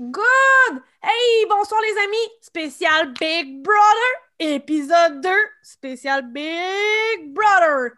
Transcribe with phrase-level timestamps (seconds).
[0.00, 0.80] Good!
[1.02, 2.28] Hey, bonsoir les amis!
[2.40, 5.28] Spécial Big Brother, épisode 2,
[5.60, 7.94] spécial Big Brother.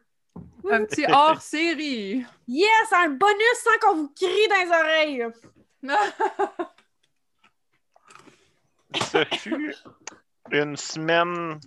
[0.70, 2.24] Un petit hors série.
[2.48, 5.26] Yes, un bonus sans qu'on vous crie dans les oreilles.
[9.12, 9.74] Ce fut
[10.52, 11.60] une semaine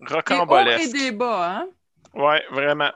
[0.00, 0.92] Des hauts et rocambolesque.
[0.92, 1.68] des bas, hein?
[2.12, 2.90] Ouais, vraiment.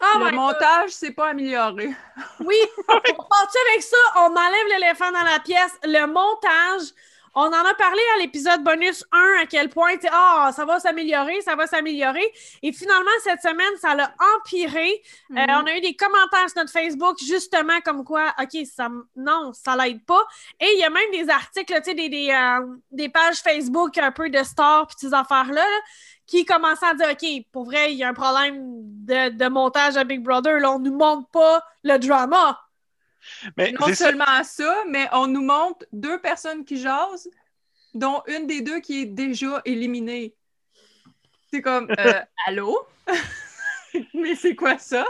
[0.00, 1.90] Oh Le montage, c'est pas amélioré.
[2.40, 2.56] Oui,
[2.88, 2.94] on
[3.24, 5.72] part avec ça, on enlève l'éléphant dans la pièce.
[5.82, 6.92] Le montage,
[7.34, 11.40] on en a parlé à l'épisode bonus 1, à quel point, ah, ça va s'améliorer,
[11.42, 12.32] ça va s'améliorer.
[12.62, 15.02] Et finalement, cette semaine, ça l'a empiré.
[15.32, 15.46] Euh, Mhm.
[15.62, 19.76] on a eu des commentaires sur notre Facebook, justement, comme quoi, OK, ça, non, ça
[19.76, 20.24] l'aide pas.
[20.60, 23.96] Et il y a même des articles, tu sais, des, des, euh, des pages Facebook
[23.98, 25.80] un peu de stars, puis ces affaires-là, là,
[26.28, 28.60] qui commençaient à dire, OK, pour vrai, il y a un problème
[29.06, 32.60] de, de montage à Big Brother, là, on nous montre pas le drama.
[33.56, 34.06] Mais Non c'est ça.
[34.06, 37.28] seulement ça, mais on nous montre deux personnes qui jasent,
[37.94, 40.34] dont une des deux qui est déjà éliminée.
[41.50, 42.86] C'est comme, euh, allô?
[44.14, 45.04] mais c'est quoi ça?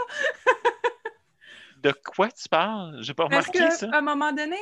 [1.77, 2.97] De quoi tu parles?
[3.01, 3.89] J'ai pas Parce remarqué qu'à ça.
[3.93, 4.57] un moment donné,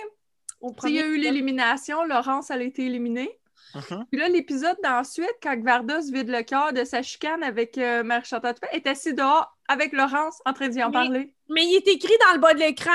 [0.86, 3.40] il y a eu l'élimination, Laurence, elle a été éliminée.
[3.76, 4.06] Mhm.
[4.12, 8.04] Puis là, l'épisode d'ensuite, quand Varda se vide le cœur de sa chicane avec euh,
[8.04, 11.34] Marie-Chantal Toupin, est assis dehors avec Laurence en train d'y en Mais- parler.
[11.50, 12.92] Mais il est écrit dans le bas de l'écran,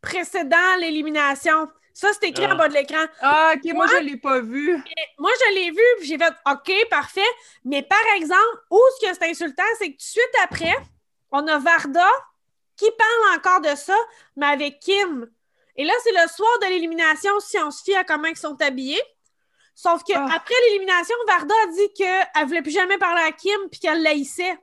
[0.00, 1.68] précédent l'élimination.
[1.92, 2.54] Ça, c'est écrit Ah.
[2.54, 3.04] en bas de l'écran.
[3.22, 4.76] Ah, ok, moi, je l'ai pas vu.
[5.18, 7.20] Moi, je l'ai vu, puis j'ai fait OK, parfait.
[7.64, 10.74] Mais par exemple, où ce que c'est insultant, c'est que tout de suite après,
[11.30, 12.08] on a Varda
[12.76, 13.96] qui parle encore de ça,
[14.36, 15.26] mais avec Kim.
[15.76, 18.60] Et là, c'est le soir de l'élimination, si on se fie à comment ils sont
[18.60, 19.00] habillés.
[19.76, 20.26] Sauf que Ah.
[20.34, 24.58] après l'élimination, Varda a dit qu'elle voulait plus jamais parler à Kim puis qu'elle l'haïssait.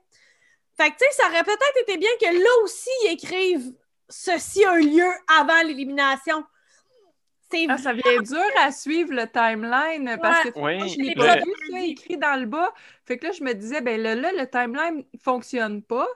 [0.76, 3.74] Fait que, tu sais, ça aurait peut-être été bien que là aussi, ils écrivent
[4.10, 6.44] ceci a eu lieu avant l'élimination.
[7.52, 11.14] C'est Ah, ça vient dur à suivre le timeline parce que Oui, moi, je l'ai
[11.14, 12.74] pas vu ça écrit dans le bas.
[13.06, 16.08] Fait que là, je me disais, ben là, là, le timeline fonctionne pas.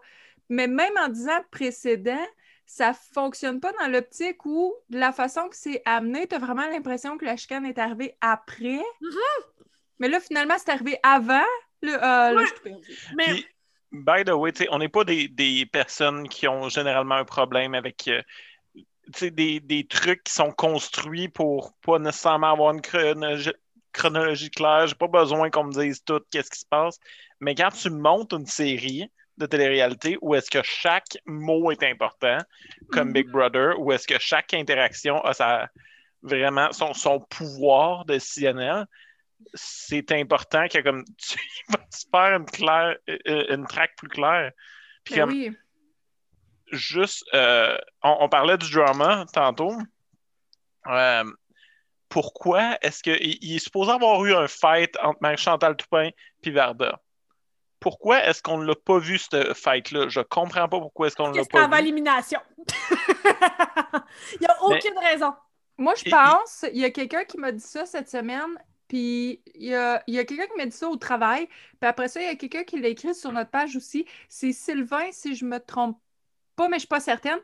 [0.50, 2.26] Mais même en disant précédent,
[2.68, 6.68] ça fonctionne pas dans l'optique où, de la façon que c'est amené, tu as vraiment
[6.68, 8.82] l'impression que la chicane est arrivée après.
[10.00, 11.46] Mais là, finalement, c'est arrivé avant.
[11.82, 13.00] Le, là, je perdue.
[13.16, 13.48] mais Puis,
[13.92, 17.26] by the way, tu sais, on n'est pas des, des personnes qui ont généralement un
[17.26, 18.22] problème avec euh,
[18.76, 18.84] tu
[19.16, 23.54] sais, des, des trucs qui sont construits pour pas nécessairement avoir une chronologie,
[23.94, 24.88] chronologie claire.
[24.88, 27.00] J'ai pas besoin qu'on me dise tout qu'est-ce qui se passe.
[27.40, 32.40] Mais quand tu montes une série de télé-réalité où est-ce que chaque mot est important,
[32.92, 33.14] comme Mhm.
[33.14, 35.70] Big Brother, où est-ce que chaque interaction a sa,
[36.24, 38.86] vraiment son, son pouvoir décisionnel,
[39.54, 41.38] c'est important que comme tu
[41.70, 44.52] vas se faire une claire, euh, une track plus claire?
[45.04, 45.56] Puis Ben comme, oui.
[46.72, 49.74] juste, euh, on, on parlait du drama tantôt.
[50.88, 51.24] Euh,
[52.10, 56.10] pourquoi est-ce qu'il il est supposé avoir eu un fight entre Marie-Chantal Toupin
[56.44, 57.00] et Varda?
[57.80, 60.10] Pourquoi est-ce qu'on ne l'a pas vu, ce fight-là?
[60.10, 61.84] Je comprends pas pourquoi est-ce qu'on ne l'a pas avant vu.
[61.84, 62.40] l'élimination.
[64.34, 65.34] Il n'y a aucune raison.
[65.78, 69.68] Moi, je pense, il y a quelqu'un qui m'a dit ça cette semaine, puis il
[69.68, 71.48] y a, il y a quelqu'un qui m'a dit ça au travail,
[71.80, 74.08] puis après ça, il y a quelqu'un qui l'a écrit sur notre page aussi.
[74.28, 76.00] C'est Sylvain, si je me trompe
[76.56, 77.38] pas, mais je suis pas certaine.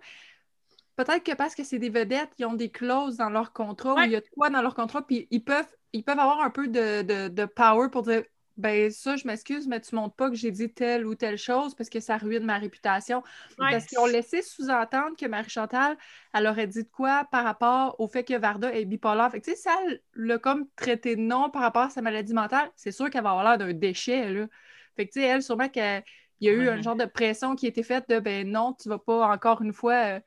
[0.95, 3.99] Peut-être que parce que c'est des vedettes, ils ont des clauses dans leur contrat, ou
[3.99, 6.49] il y a de quoi dans leur contrat, puis ils peuvent, ils peuvent avoir un
[6.49, 8.23] peu de, de, de power pour dire
[8.57, 11.73] ben ça, je m'excuse, mais tu montres pas que j'ai dit telle ou telle chose
[11.75, 13.23] parce que ça ruine ma réputation.
[13.57, 13.67] Ouais.
[13.69, 15.97] Parce qu'ils ont laissé sous-entendre que Marie-Chantal,
[16.33, 19.31] elle aurait dit de quoi par rapport au fait que Varda est bipolaire.
[19.31, 19.75] Fait que, tu sais, ça
[20.13, 23.31] l'a comme traité de non par rapport à sa maladie mentale, c'est sûr qu'elle va
[23.31, 24.47] avoir l'air d'un déchet, là.
[24.95, 26.03] Fait que, tu sais, elle, sûrement qu'il
[26.41, 26.69] y a eu Ouais.
[26.69, 29.61] un genre de pression qui a été faite de, ben non, tu vas pas encore
[29.63, 30.19] une fois euh,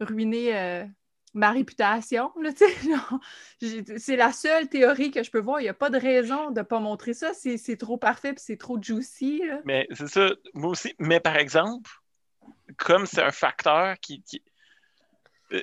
[0.00, 0.86] ruiner euh,
[1.32, 2.32] ma réputation,
[3.98, 5.60] C'est la seule théorie que je peux voir.
[5.60, 7.32] Il n'y a pas de raison de ne pas montrer ça.
[7.34, 9.60] C'est c'est trop parfait puis c'est trop juicy, là.
[9.64, 10.94] Mais c'est ça, moi aussi.
[10.98, 11.90] Mais par exemple,
[12.76, 14.22] comme c'est un facteur qui.
[14.22, 14.42] qui-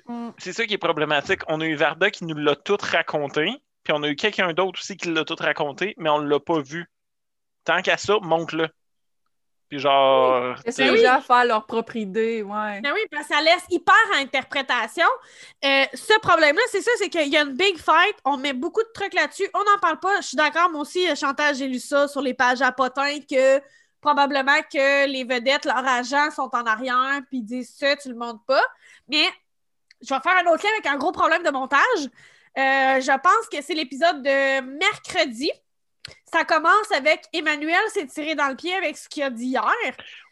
[0.08, 0.32] Mm.
[0.38, 1.42] C'est ça qui est problématique.
[1.48, 3.46] On a eu Varda qui nous l'a tout raconté,
[3.84, 6.42] puis on a eu quelqu'un d'autre aussi qui l'a tout raconté, mais on ne l'a
[6.42, 6.92] pas vu.
[7.64, 8.68] Tant qu'à ça, montre-le.
[9.70, 10.56] Puis genre.
[10.66, 12.82] Les gens à faire leur propre idée, ouais.
[12.82, 15.08] Ben oui, parce que ça laisse hyper à interprétation.
[15.66, 18.82] Euh, ce problème-là, c'est ça, c'est qu'il y a une big fight, on met beaucoup
[18.82, 20.22] de trucs là-dessus, on n'en parle pas.
[20.22, 23.20] Je suis d'accord, moi aussi, euh, Chantal, j'ai lu ça sur les pages à potins
[23.30, 23.62] que
[24.00, 28.16] probablement que les vedettes, leurs agents sont en arrière, puis ils disent ça, tu le
[28.16, 28.64] montres pas.
[29.10, 29.26] Mais
[30.02, 32.10] je vais faire un autre lien avec un gros problème de montage.
[32.58, 35.52] Euh, je pense que c'est l'épisode de mercredi
[36.32, 39.64] ça commence avec Emmanuel s'est tiré dans le pied avec ce qu'il a dit hier.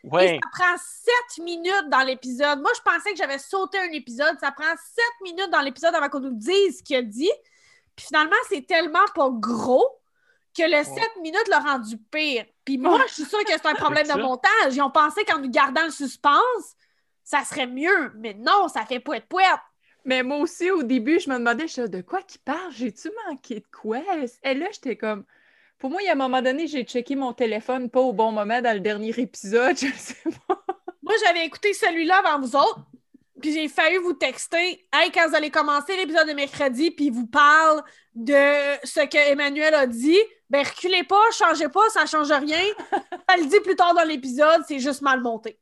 [0.03, 0.35] Ouais.
[0.35, 2.59] Et ça prend sept minutes dans l'épisode.
[2.61, 4.37] Moi, je pensais que j'avais sauté un épisode.
[4.39, 7.31] Ça prend sept minutes dans l'épisode avant qu'on nous dise ce qu'il a dit.
[7.95, 9.87] Puis finalement, c'est tellement pas gros
[10.57, 12.45] que le sept minutes l'a rendu pire.
[12.63, 14.75] Puis moi, je suis sûre que c'est un problème de montage.
[14.75, 16.75] Ils ont pensé qu'en nous gardant le suspense,
[17.23, 18.11] ça serait mieux.
[18.15, 19.59] Mais non, ça fait poète-poète.
[20.05, 22.71] Mais moi aussi, au début, je me demandais, je de quoi qu'il parle?
[22.71, 24.01] J'ai-tu manqué de quoi?
[24.43, 25.25] Et là, j'étais comme.
[25.85, 28.31] Pour moi, il y a un moment donné, j'ai checké mon téléphone pas au bon
[28.31, 30.15] moment dans le dernier épisode, je sais
[30.47, 30.59] pas.
[31.03, 32.79] Moi, j'avais écouté celui-là avant vous autres.
[33.39, 34.83] Puis j'ai failli vous texter.
[34.91, 37.83] Hey, quand vous allez commencer l'épisode de mercredi, puis il vous parle
[38.15, 38.33] de
[38.83, 40.17] ce que Emmanuel a dit,
[40.49, 42.63] ben reculez pas, changez pas, ça change rien.
[43.31, 45.59] Elle le dit plus tard dans l'épisode, c'est juste mal monté.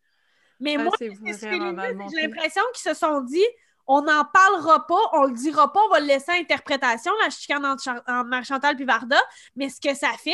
[0.58, 3.46] Mais moi, j'ai l'impression qu'ils se sont dit
[3.88, 7.30] on n'en parlera pas, on le dira pas, on va le laisser à interprétation, la
[7.30, 9.20] chicane entre, Chan- entre Marchantal puis Varda.
[9.56, 10.32] Mais ce que ça fait,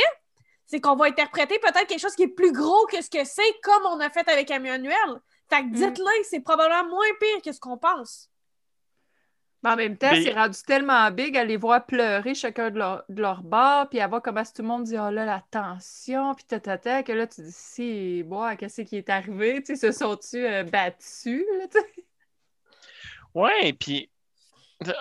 [0.65, 3.59] c'est qu'on va interpréter peut-être quelque chose qui est plus gros que ce que c'est,
[3.63, 4.93] comme on a fait avec Emmanuel.
[5.49, 5.71] Fait Mm.
[5.71, 8.29] que dites-le, c'est probablement moins pire que ce qu'on pense.
[9.63, 12.77] Mais en même temps, Mais- c'est rendu tellement big à les voir pleurer chacun de
[12.79, 15.43] leur, de leur bord, puis à voir comment tout le monde dit Oh là, la
[15.51, 19.61] tension, puis tatata, que là, tu dis Si, bon, qu'est-ce qui est arrivé?
[19.61, 21.43] Tu sais, se sont-tu euh, battus?
[21.57, 21.65] Là,
[23.33, 24.09] Ouais, puis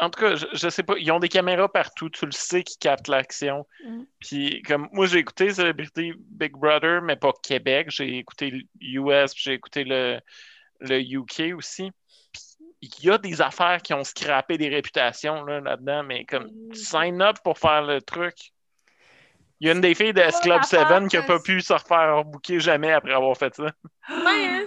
[0.01, 2.63] en tout cas, je, je sais pas, ils ont des caméras partout, tu le sais
[2.65, 3.65] qui captent l'action.
[3.85, 4.03] Mm.
[4.21, 9.33] Puis comme moi j'ai écouté Celebrity Big Brother, mais pas Québec, j'ai écouté le US,
[9.35, 10.21] puis j'ai écouté le,
[10.81, 11.93] le UK aussi.
[12.33, 12.43] Puis
[13.01, 16.75] il y a des affaires qui ont scrappé des réputations là, là-dedans, mais comme Mm.
[16.75, 18.35] sign up pour faire le truc.
[19.61, 21.41] Il y a une des filles de S Club l'affaire 7 qui a que- pas
[21.41, 23.65] pu se refaire booker jamais après avoir fait ça.
[23.65, 24.63] Ouais, hein?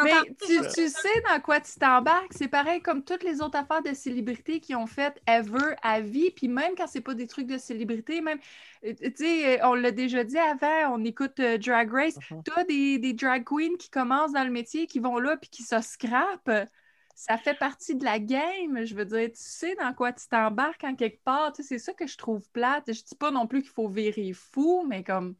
[0.00, 2.32] Mais tu, tu sais dans quoi tu t'embarques?
[2.34, 6.30] C'est pareil comme toutes les autres affaires de célébrités qui ont fait ever à vie,
[6.30, 8.38] puis même quand c'est pas des trucs de célébrité, même,
[8.84, 12.44] euh, tu sais, euh, on l'a déjà dit avant, on écoute euh, Drag Race, Mhm.
[12.44, 15.62] t'as des, des drag queens qui commencent dans le métier, qui vont là, puis qui
[15.62, 16.50] se scrapent.
[17.14, 20.84] Ça fait partie de la game, je veux dire, tu sais dans quoi tu t'embarques
[20.84, 22.92] en quelque part, tu sais, c'est ça que je trouve plate.
[22.92, 25.36] Je dis pas non plus qu'il faut virer fou, mais comme,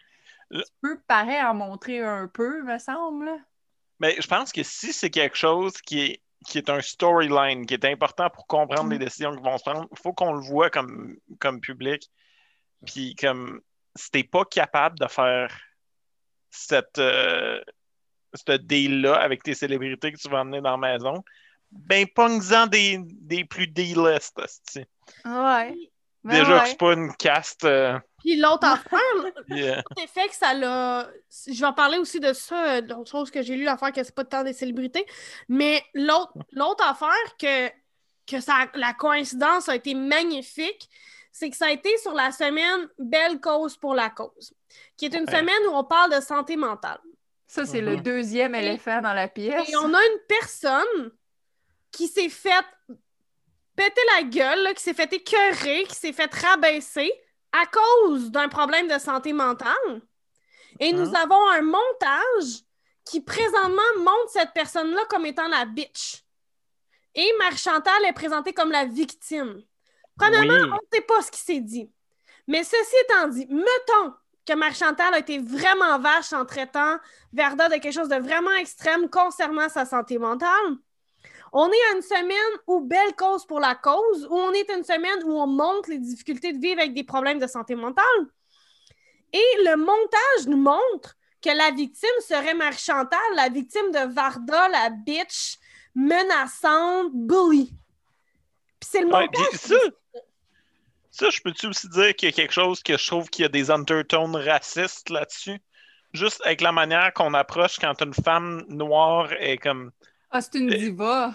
[0.50, 3.30] Le- tu peux pareil en montrer un peu, me semble.
[4.04, 7.72] Mais je pense que si c'est quelque chose qui est, qui est un storyline, qui
[7.72, 9.04] est important pour comprendre les Mm.
[9.04, 12.10] décisions qui vont se prendre, il faut qu'on le voit comme, comme public.
[12.84, 13.62] Puis comme
[13.96, 15.58] si t'es pas capable de faire
[16.50, 17.62] cette, euh,
[18.34, 21.24] ce deal-là avec tes célébrités que tu vas emmener dans la maison,
[21.70, 24.38] ben pogne-en des, des plus D-list.
[24.76, 24.84] Ouais.
[25.24, 25.74] Ben
[26.24, 26.66] Déjà que ouais.
[26.66, 27.64] c'est pas une caste.
[27.64, 31.08] euh, Puis l'autre affaire, puis, euh, l'autre effet que ça l'a.
[31.46, 34.02] Je vais en parler aussi de ça, euh, d'autres choses que j'ai lu, l'affaire que
[34.02, 35.04] c'est pas tant des célébrités.
[35.48, 37.68] Mais l'autre l'autre affaire que,
[38.26, 40.88] que ça, la coïncidence a été magnifique,
[41.32, 44.54] c'est que ça a été sur la semaine Belle cause pour la cause,
[44.96, 45.38] qui est une Ouais.
[45.38, 47.00] semaine où on parle de santé mentale.
[47.46, 48.02] Ça, c'est le Mhm.
[48.02, 49.68] deuxième éléphant dans la pièce.
[49.68, 51.12] Et on a une personne
[51.92, 52.64] qui s'est faite
[53.76, 57.12] péter la gueule, là, qui s'est fait écœurer, qui s'est fait rabaisser
[57.56, 60.02] à cause d'un problème de santé mentale.
[60.80, 61.16] Et nous Mhm.
[61.16, 62.64] avons un montage
[63.04, 66.24] qui présentement montre cette personne-là comme étant la bitch.
[67.14, 69.62] Et Marie-Chantal est présentée comme la victime.
[70.18, 70.70] Premièrement, oui.
[70.72, 71.88] on ne sait pas ce qui s'est dit.
[72.48, 74.14] Mais ceci étant dit, mettons
[74.46, 76.98] que Marie-Chantal a été vraiment vache en traitant
[77.32, 80.76] Verda de quelque chose de vraiment extrême concernant sa santé mentale.
[81.56, 84.76] On est à une semaine où belle cause pour la cause, où on est à
[84.76, 88.04] une semaine où on montre les difficultés de vivre avec des problèmes de santé mentale.
[89.32, 94.90] Et le montage nous montre que la victime serait Marie-Chantal, la victime de Varda, la
[94.90, 95.58] bitch
[95.94, 97.72] menaçante, bully.
[98.80, 99.48] Puis c'est le Ouais, montage.
[99.50, 99.74] puis ça,
[101.10, 103.46] ça, je peux-tu aussi dire qu'il y a quelque chose que je trouve qu'il y
[103.46, 105.60] a des undertones racistes là-dessus?
[106.12, 109.92] Juste avec la manière qu'on approche quand une femme noire est comme.
[110.30, 111.34] Ah, c'est une Euh, diva.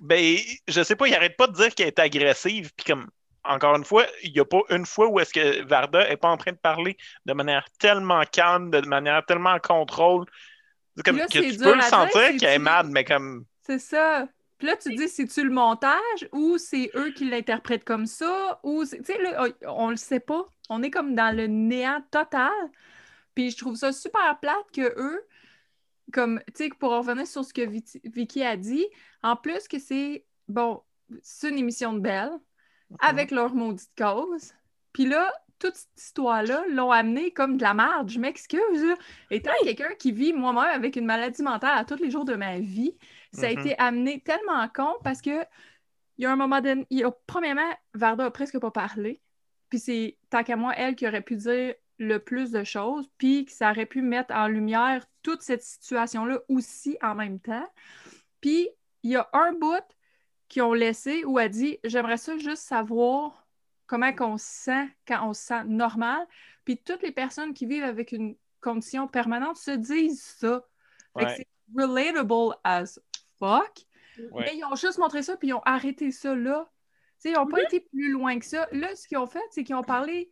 [0.00, 0.36] Ben,
[0.68, 3.08] je sais pas, il arrête pas de dire qu'elle est agressive, puis comme.
[3.42, 6.28] Encore une fois, il n'y a pas une fois où est-ce que Varda est pas
[6.28, 10.26] en train de parler de manière tellement calme, de manière tellement en contrôle,
[11.02, 13.46] comme Là, que c'est tu peux le sentir qu'elle est mad, mais comme.
[13.62, 14.28] C'est ça.
[14.58, 18.60] Puis là, tu dis, c'est-tu le montage ou c'est eux qui l'interprètent comme ça?
[18.62, 20.46] Ou, tu sais, là, on, on le sait pas.
[20.68, 22.50] On est comme dans le néant total.
[23.34, 25.22] Puis je trouve ça super plate que eux,
[26.10, 27.62] comme, tu sais, pour revenir sur ce que
[28.04, 28.86] Vicky a dit,
[29.22, 30.82] en plus que c'est, bon,
[31.22, 32.32] c'est une émission de Belle
[33.00, 34.52] avec leur maudite cause.
[34.92, 38.08] Puis là, toute cette histoire-là l'ont amené comme de la merde.
[38.08, 38.94] Je m'excuse.
[39.30, 42.58] Étant quelqu'un qui vit moi-même avec une maladie mentale à tous les jours de ma
[42.58, 42.96] vie,
[43.32, 43.58] ça a Mhm.
[43.58, 45.44] été amené tellement con parce que
[46.16, 49.20] il y a un moment donné, il y a- premièrement, Varda a presque pas parlé.
[49.68, 53.44] Puis c'est tant qu'à moi, elle qui aurait pu dire le plus de choses, puis
[53.44, 57.68] que ça aurait pu mettre en lumière toute cette situation-là aussi en même temps.
[58.40, 58.68] Puis
[59.02, 59.84] il y a un bout
[60.48, 63.46] qui ont laissé où elle dit J'aimerais ça juste savoir
[63.86, 66.26] comment on se sent quand on se sent normal.
[66.64, 70.64] Puis toutes les personnes qui vivent avec une condition permanente se disent ça.
[71.18, 72.98] C'est relatable as
[73.38, 73.86] fuck.
[74.34, 76.70] Mais ils ont juste montré ça, puis ils ont arrêté ça là.
[77.24, 78.68] ils n'ont pas été plus loin que ça.
[78.72, 80.30] Là, ce qu'ils ont fait, c'est qu'ils ont parlé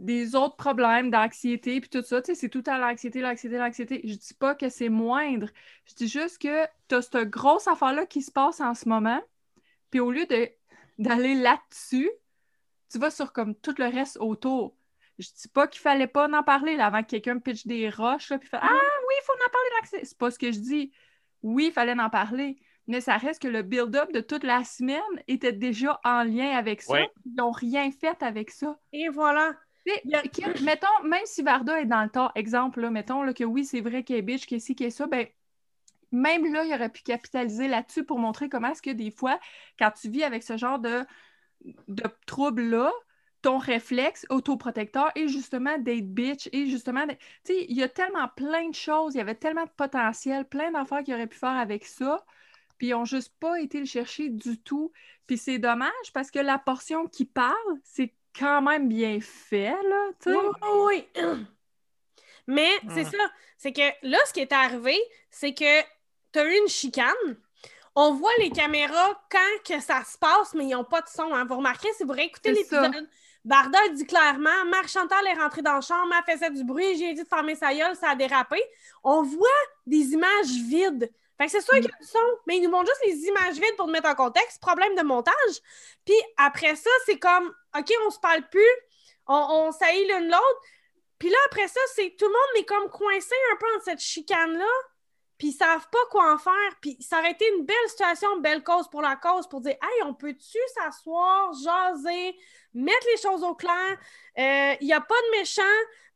[0.00, 2.20] des autres problèmes d'anxiété, puis tout ça.
[2.24, 4.00] C'est tout à l'anxiété, l'anxiété, l'anxiété.
[4.04, 5.48] Je dis pas que c'est moindre.
[5.86, 9.20] Je dis juste que tu as cette grosse affaire-là qui se passe en ce moment,
[9.90, 10.26] puis au lieu
[10.98, 12.10] d'aller là-dessus,
[12.90, 14.74] tu vas sur comme tout le reste autour.
[15.18, 18.30] Je dis pas qu'il fallait pas en parler là, avant que quelqu'un pitche des roches,
[18.30, 20.04] là, puis fait Ah oui, il faut en parler d'anxiété.
[20.06, 20.92] C'est pas ce que je dis.
[21.42, 22.56] Oui, il fallait en parler
[22.90, 26.82] mais ça reste que le build-up de toute la semaine était déjà en lien avec
[26.82, 26.98] ça.
[27.24, 28.80] Ils n'ont rien fait avec ça.
[28.92, 29.54] Et voilà.
[30.62, 33.80] Mettons, même si Varda est dans le temps, exemple, là, mettons là, que oui, c'est
[33.80, 35.26] vrai qu'elle est bitch, qu'elle ci, qu'elle ça, ben,
[36.12, 39.38] même là, il aurait pu capitaliser là-dessus pour montrer comment est-ce que des fois,
[39.78, 41.04] quand tu vis avec ce genre de,
[41.88, 42.92] de troubles-là,
[43.42, 48.28] ton réflexe autoprotecteur est justement d'être bitch et justement, tu sais, il y a tellement
[48.36, 51.56] plein de choses, il y avait tellement de potentiel, plein d'affaires qu'il aurait pu faire
[51.56, 52.24] avec ça
[52.80, 54.90] puis ils n'ont juste pas été le chercher du tout.
[55.26, 60.08] Puis c'est dommage parce que la portion qui parle, c'est quand même bien fait, là,
[60.22, 60.36] tu sais.
[60.36, 61.22] Oui, oui.
[62.46, 64.98] Mais c'est ça, c'est que là, ce qui est arrivé,
[65.30, 65.82] c'est que
[66.32, 67.36] tu as eu une chicane.
[67.94, 71.32] On voit les caméras quand que ça se passe, mais ils n'ont pas de son.
[71.32, 71.44] Hein.
[71.44, 73.08] Vous remarquez, si vous réécoutez l'épisode,
[73.44, 77.14] Barda dit clairement Marc Chantal est rentrée dans la chambre, elle faisait du bruit, j'ai
[77.14, 78.62] dit de fermer sa gueule, ça a dérapé.
[79.02, 79.48] On voit
[79.86, 81.10] des images vides.
[81.40, 83.28] Fait que c'est sûr qu'il y a du son, mais ils nous montrent juste les
[83.28, 84.60] images vides pour nous mettre en contexte.
[84.60, 85.32] Problème de montage.
[86.04, 88.70] Puis après ça, c'est comme, OK, on se parle plus,
[89.26, 90.60] on, on saillit l'une l'autre.
[91.18, 94.00] Puis là, après ça, c'est tout le monde est comme coincé un peu dans cette
[94.00, 94.68] chicane-là.
[95.38, 96.76] Puis ils savent pas quoi en faire.
[96.82, 100.02] Puis ça aurait été une belle situation, belle cause pour la cause, pour dire Hey,
[100.04, 102.36] on peut-tu s'asseoir, jaser,
[102.74, 103.98] mettre les choses au clair?
[104.36, 105.62] Il euh, n'y a pas de méchant.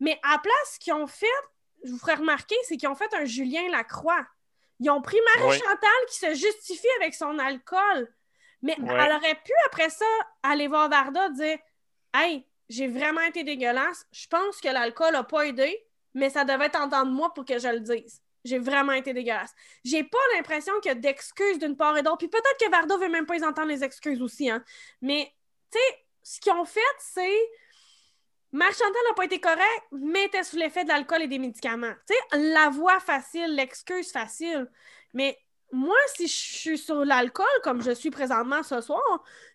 [0.00, 1.26] Mais à la place, ce qu'ils ont fait,
[1.82, 4.26] je vous ferai remarquer, c'est qu'ils ont fait un Julien Lacroix.
[4.84, 8.14] Ils ont pris Marie-Chantal qui se justifie avec son alcool.
[8.60, 10.04] Mais elle aurait pu, après ça,
[10.42, 11.58] aller voir Varda dire
[12.12, 14.06] Hey, j'ai vraiment été dégueulasse.
[14.12, 15.74] Je pense que l'alcool n'a pas aidé,
[16.12, 18.20] mais ça devait être moi pour que je le dise.
[18.44, 19.54] J'ai vraiment été dégueulasse.
[19.86, 22.18] J'ai pas l'impression qu'il y a d'excuses d'une part et d'autre.
[22.18, 24.50] Puis peut-être que Varda veut même pas les entendre les excuses aussi.
[24.50, 24.62] Hein.
[25.00, 25.32] Mais,
[25.72, 27.50] tu sais, ce qu'ils ont fait, c'est
[28.54, 31.92] Marchantal n'a pas été correct, mais était sous l'effet de l'alcool et des médicaments.
[32.08, 34.70] Tu sais, la voix facile, l'excuse facile.
[35.12, 35.36] Mais
[35.72, 39.02] moi, si je suis sur l'alcool, comme je suis présentement ce soir,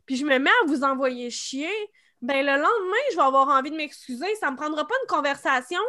[0.06, 1.72] puis je me mets à vous envoyer chier,
[2.22, 4.36] ben le lendemain, je vais avoir envie de m'excuser.
[4.36, 5.80] Ça me prendra pas une conversation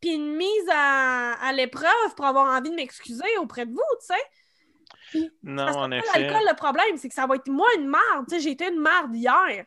[0.00, 4.14] puis une mise à, l'épreuve pour avoir envie de m'excuser auprès de vous, tu
[5.16, 5.30] sais.
[5.42, 6.20] non, en effet.
[6.20, 8.26] L'alcool, le problème, c'est que ça va être moi une marde.
[8.28, 9.66] Tu sais, j'ai été une marde hier.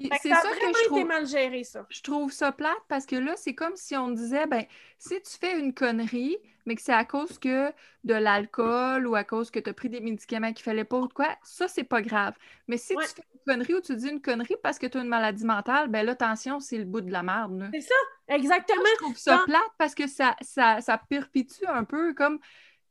[0.00, 1.86] C'est ça, que je trouve mal géré, ça.
[1.90, 4.64] Je trouve ça plate parce que là, c'est comme si on disait ben
[4.98, 7.70] si tu fais une connerie, mais que c'est à cause que
[8.04, 11.08] de l'alcool ou à cause que tu as pris des médicaments qu'il fallait pas ou
[11.08, 12.34] quoi, ça, c'est pas grave.
[12.68, 15.02] Mais si tu fais une connerie ou tu dis une connerie parce que tu as
[15.02, 17.68] une maladie mentale, ben là, attention, c'est le bout de la merde.
[17.74, 17.94] C'est ça,
[18.28, 18.82] exactement.
[18.84, 22.38] je trouve ça plate parce que ça, ça, ça perpétue un peu comme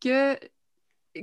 [0.02, 0.38] que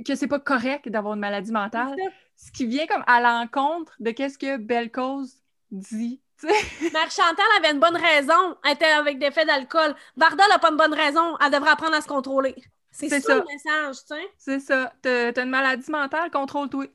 [0.05, 1.95] que c'est pas correct d'avoir une maladie mentale,
[2.35, 6.21] ce qui vient comme à l'encontre de qu'est-ce que Belle Cause dit.
[6.43, 8.57] Mère Chantal avait une bonne raison.
[8.63, 9.95] Elle était avec des faits d'alcool.
[10.15, 11.37] Varda n'a pas une bonne raison.
[11.39, 12.55] Elle devrait apprendre à se contrôler.
[12.91, 14.31] C'est ça, le message, tu sais.
[14.37, 14.93] C'est ça.
[15.01, 16.85] T'as une maladie mentale, contrôle-toi.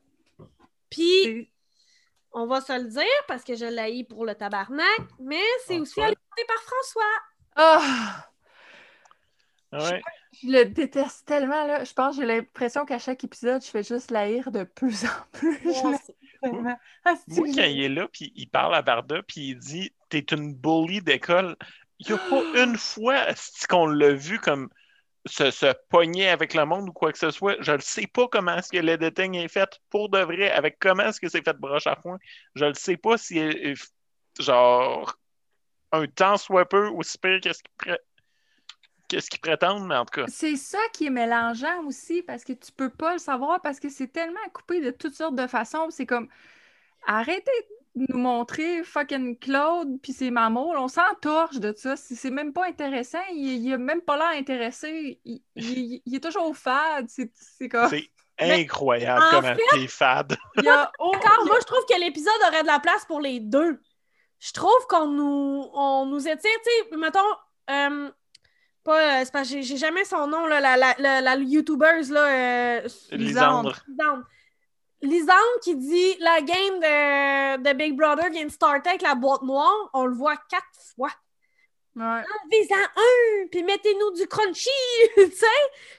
[0.90, 1.50] Puis,
[2.32, 6.00] on va se le dire parce que je l'ai pour le tabarnak, mais c'est aussi
[6.00, 7.02] alimenté par François.
[7.56, 8.26] Ah!
[9.72, 10.02] Ouais.
[10.40, 11.84] Je, le déteste tellement, là.
[11.84, 15.60] Je pense j'ai l'impression qu'à chaque épisode, je fais juste l'haïr de plus en plus.
[16.42, 20.20] Moi, ah, quand il est là, puis il parle à Barda, puis il dit T'es
[20.32, 21.56] une bully d'école.
[21.98, 23.26] Il n'y a pas une fois
[23.68, 24.68] qu'on l'a vu comme
[25.26, 27.56] se, se, pogner avec le monde ou quoi que ce soit?
[27.60, 30.78] Je ne sais pas comment est-ce que le déteigne est fait pour de vrai, avec
[30.80, 32.18] comment est-ce que c'est fait broche à foin?
[32.54, 33.40] Je ne sais pas si,
[34.40, 35.16] genre,
[35.92, 37.98] un temps soit peu aussi pire qu'est-ce qu'il
[39.12, 40.26] qu'est-ce qu'ils prétendent, mais en tout cas.
[40.28, 43.90] C'est ça qui est mélangeant aussi, parce que tu peux pas le savoir, parce que
[43.90, 45.88] c'est tellement coupé de toutes sortes de façons.
[45.90, 46.28] C'est comme,
[47.06, 47.50] arrêtez
[47.94, 50.74] de nous montrer fucking Claude puis ses mamours.
[50.78, 51.94] On s'entorche de ça.
[51.96, 53.22] C'est même pas intéressant.
[53.32, 55.20] Il, il a même pas l'air intéressé.
[55.24, 55.42] Il,
[56.14, 57.06] est toujours fade.
[57.08, 57.90] C'est comme...
[57.90, 60.36] C'est incroyable comment t'es fade.
[60.98, 63.78] Encore, moi, je trouve que l'épisode aurait de la place pour les deux.
[64.40, 67.20] je trouve qu'on nous, on nous étire, tu sais, mettons,
[67.70, 68.10] euh,
[68.84, 72.10] pas, euh, c'est parce que j'ai jamais son nom, là, la, la, la, la YouTubeuse,
[72.10, 73.82] là, euh, Lisandre.
[73.88, 74.24] Lisandre.
[75.02, 79.42] Lisandre qui dit la game de, de Big Brother vient de starter avec la boîte
[79.42, 81.10] noire, on le voit quatre fois.
[81.96, 82.04] Ouais.
[82.04, 84.70] Enlevez-en un, puis mettez-nous du crunchy,
[85.14, 85.46] tu sais.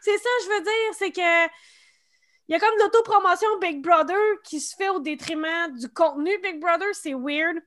[0.01, 1.49] C'est ça, je veux dire, c'est que
[2.47, 6.59] il y a comme l'autopromotion Big Brother qui se fait au détriment du contenu Big
[6.59, 7.57] Brother, c'est weird.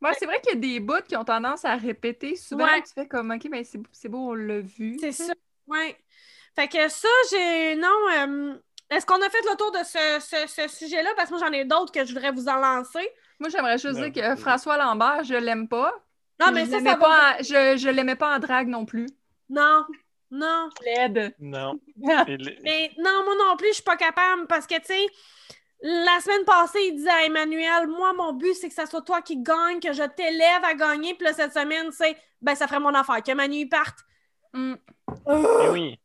[0.00, 2.36] Ouais, c'est vrai qu'il y a des bouts qui ont tendance à répéter.
[2.36, 2.82] Souvent, Ouais.
[2.82, 4.96] tu fais comme, OK, ben c'est c'est beau, on l'a vu.
[5.00, 5.32] C'est ça,
[5.66, 5.96] ouais.
[6.54, 7.76] Fait que ça, j'ai...
[7.76, 8.54] Non, euh,
[8.90, 11.10] est-ce qu'on a fait le tour de ce, ce- ce sujet-là?
[11.16, 13.08] Parce que moi, j'en ai d'autres que je voudrais vous en lancer.
[13.40, 14.10] Moi, j'aimerais juste Ouais.
[14.10, 15.92] dire que François Lambert, je l'aime pas.
[16.40, 16.96] Non, mais je ça, ça va...
[16.96, 19.06] pas en- je, je l'aimais pas en drague non plus.
[19.50, 19.84] Non,
[20.30, 20.68] non.
[20.84, 21.34] Laide.
[21.40, 21.80] Non.
[22.62, 25.06] Mais non, moi non plus, je suis pas capable parce que, tu sais,
[25.80, 29.22] la semaine passée, il disait à Emmanuel, moi, mon but, c'est que ça soit toi
[29.22, 31.14] qui gagne, que je t'élève à gagner.
[31.14, 33.98] Puis là, cette semaine, c'est, ben, ça ferait mon affaire, que Manu parte.
[34.52, 34.74] Mm.
[35.26, 35.98] Mais oui.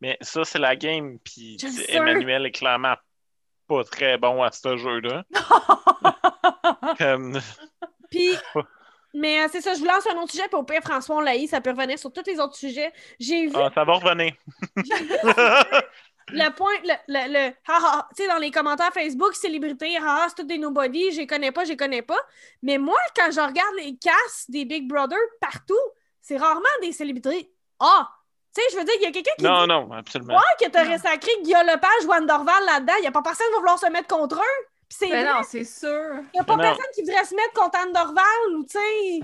[0.00, 1.18] Mais ça, c'est la game.
[1.18, 1.56] Puis.
[1.88, 2.94] Emmanuel est clairement
[3.66, 5.24] pas très bon à ce jeu-là.
[6.98, 7.40] Comme-
[8.10, 8.30] Puis,
[9.14, 11.20] mais euh, c'est ça, je vous lance un autre sujet, puis au pire, François, on
[11.20, 12.92] l'a ça peut revenir sur tous les autres sujets.
[13.20, 14.32] J'ai vu Ah, ça va revenir.
[16.30, 20.24] le point, le, le, le ha, ha, tu sais, dans les commentaires Facebook, célébrité, ha,
[20.24, 22.18] ha, c'est tout des nobody, je les connais pas, je les connais pas.
[22.62, 25.74] Mais moi, quand je regarde les castes des Big Brother partout,
[26.20, 27.52] c'est rarement des célébrités.
[27.80, 28.08] Ah!
[28.54, 30.34] Tu sais, je veux dire, il y a quelqu'un qui non, dit non, absolument.
[30.34, 32.94] Ouais, que t'aurais sacré Guillaume Lepage, Juan Dorval là-dedans.
[32.98, 34.64] Il n'y a pas personne qui va vouloir se mettre contre eux.
[34.88, 35.88] Puis c'est Ben vrai, non, c'est sûr.
[35.88, 36.70] il n'y a pas Mais non.
[36.70, 39.20] personne qui voudrait se mettre contre Anne Dorval ou, tu sais.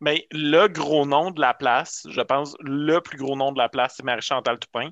[0.00, 3.68] Mais le gros nom de la place, je pense, le plus gros nom de la
[3.68, 4.90] place, c'est Marie-Chantal Toupin.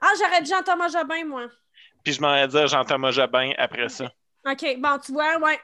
[0.00, 1.46] Ah, j'aurais dit Jean-Thomas Jobin, moi.
[2.04, 4.10] Puis je m'en vais dire Jean-Thomas Jobin après ça.
[4.50, 5.58] OK, bon, tu vois, ouais.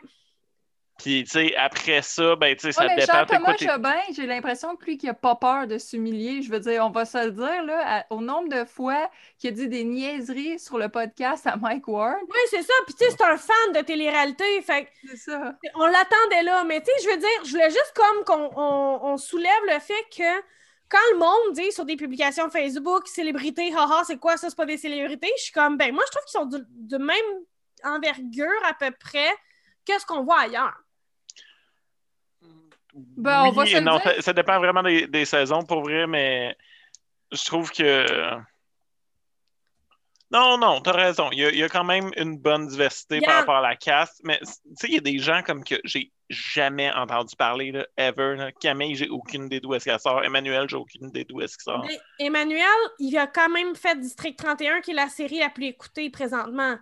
[0.99, 3.19] Puis, tu sais, après ça, ben, tu sais, ça Ouais, mais dépend.
[3.19, 6.41] Jean-Thomas Jobin, j'ai l'impression que lui, qui a pas peur de s'humilier.
[6.41, 9.51] Je veux dire, on va se le dire, là, à- au nombre de fois qu'il
[9.51, 12.19] a dit des niaiseries sur le podcast à Mike Ward.
[12.23, 12.73] Oui, c'est ça.
[12.87, 14.45] Puis, tu sais, c'est un fan de télé-réalité.
[14.63, 15.55] Fait que C'est ça.
[15.75, 16.63] on l'attendait là.
[16.63, 19.81] Mais, tu sais, je veux dire, je voulais juste comme qu'on on, on soulève le
[19.81, 20.43] fait que
[20.89, 24.67] quand le monde dit sur des publications Facebook, célébrités, haha, c'est quoi ça, c'est pas
[24.67, 27.45] des célébrités, je suis comme, ben, moi, je trouve qu'ils sont de même
[27.85, 29.31] envergure à peu près
[29.87, 30.75] que ce qu'on voit ailleurs.
[32.95, 34.03] Ben, on va se non, dire.
[34.05, 36.57] ça, ça dépend vraiment des, des saisons, pour vrai, mais
[37.33, 38.07] je trouve que.
[40.35, 41.29] Non, non, t'as raison.
[41.31, 43.77] Il y, a, il y a quand même une bonne diversité par rapport à la
[43.77, 47.71] caste, mais tu sais, il y a des gens comme que j'ai jamais entendu parler,
[47.71, 48.35] là, ever.
[48.37, 48.51] là.
[48.51, 50.25] Camille, j'ai aucune idée d'où est-ce qu'elle sort.
[50.25, 51.83] Emmanuel, j'ai aucune idée d'où est-ce qu'il sort.
[51.83, 52.65] Ben, Emmanuel,
[52.99, 56.77] il a quand même fait District 31, qui est la série la plus écoutée présentement.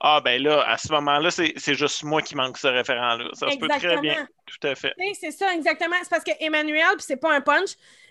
[0.00, 3.30] Ah, ben là, à ce moment-là, c'est juste moi qui manque ce référent-là.
[3.32, 4.02] Ça se peut très Exactement.
[4.02, 4.28] bien.
[4.46, 4.94] Tout à fait.
[5.18, 5.96] C'est ça, exactement.
[6.02, 7.70] C'est parce que Emmanuel, puis c'est pas un punch,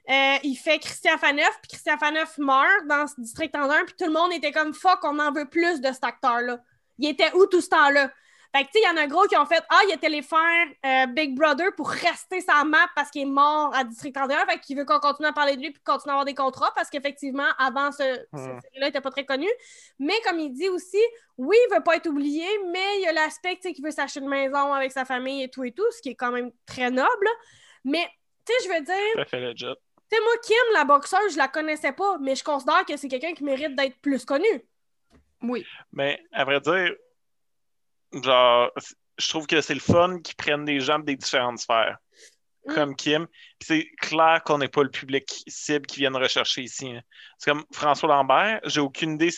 [0.10, 4.06] euh, il fait Christian Faneuf, puis Christian Faneuf meurt dans ce District 31, puis tout
[4.06, 6.60] le monde était comme fuck, on en veut plus de cet acteur-là.
[7.00, 8.12] Il était où tout ce temps-là?
[8.56, 10.22] Fait que, tu sais, il y en a gros qui ont fait Ah, il était
[10.22, 14.46] faire euh, Big Brother pour rester sa map parce qu'il est mort à District 31.
[14.46, 16.72] Fait qu'il veut qu'on continue à parler de lui puis continuer à avoir des contrats
[16.76, 18.38] parce qu'effectivement, avant, ce, Hmm.
[18.38, 19.48] série-là, il n'était pas très connu.
[20.00, 21.02] Mais comme il dit aussi,
[21.38, 23.92] oui, il veut pas être oublié, mais il y a l'aspect, tu sais, qu'il veut
[23.92, 26.52] s'acheter une maison avec sa famille et tout et tout, ce qui est quand même
[26.66, 27.28] très noble.
[27.84, 28.08] Mais,
[28.46, 29.66] tu sais, je veux dire, à fait legit.
[29.66, 33.08] tu sais, moi, Kim, la boxeuse, je la connaissais pas, mais je considère que c'est
[33.08, 34.48] quelqu'un qui mérite d'être plus connu.
[35.44, 35.66] Oui.
[35.94, 36.96] Mais à vrai dire,
[38.14, 38.72] genre,
[39.18, 41.98] je trouve que c'est le fun qu'ils prennent des gens des différentes sphères,
[42.66, 42.74] Mm.
[42.76, 43.28] comme Kim.
[43.62, 46.92] C'est clair qu'on n'est pas le public cible qui viennent rechercher ici.
[46.92, 47.02] hein.
[47.38, 49.30] C'est comme François Lambert, j'ai aucune idée.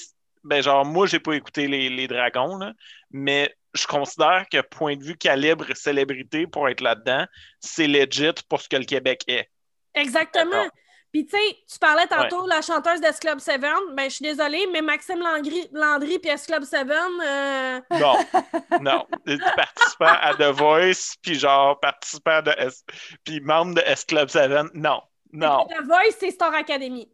[0.44, 2.74] Ben, genre, moi, j'ai pas écouté les, les Dragons, là,
[3.12, 7.26] mais je considère que point de vue calibre célébrité pour être là-dedans,
[7.60, 9.50] c'est legit pour ce que le Québec est.
[9.94, 10.68] Exactement.
[11.12, 13.60] Puis, tu sais, tu parlais tantôt de la chanteuse d'S Club 7.
[13.62, 18.16] Ben, je suis désolée, mais Maxime Landry, Landry puis S Club 7, euh, Non,
[18.82, 19.08] non.
[19.56, 22.84] Participant à The Voice, puis genre participant de S...
[23.24, 25.66] puis membre de S Club 7, non, non.
[25.68, 27.10] The Voice, c'est Star Academy.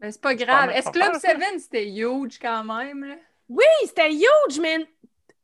[0.00, 0.70] Mais c'est pas grave.
[0.72, 3.04] pas Club peur, 7, c'était huge quand même?
[3.04, 3.14] là?
[3.48, 4.88] Oui, c'était huge, mais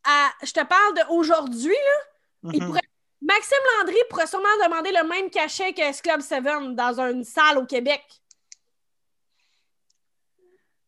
[0.05, 2.51] à- je te parle d'aujourd'hui, là.
[2.53, 2.67] Il Mhm.
[2.69, 2.81] pourrait-
[3.23, 7.59] Maxime Landry pourrait sûrement demander le même cachet que S Club 7 dans une salle
[7.59, 8.03] au Québec.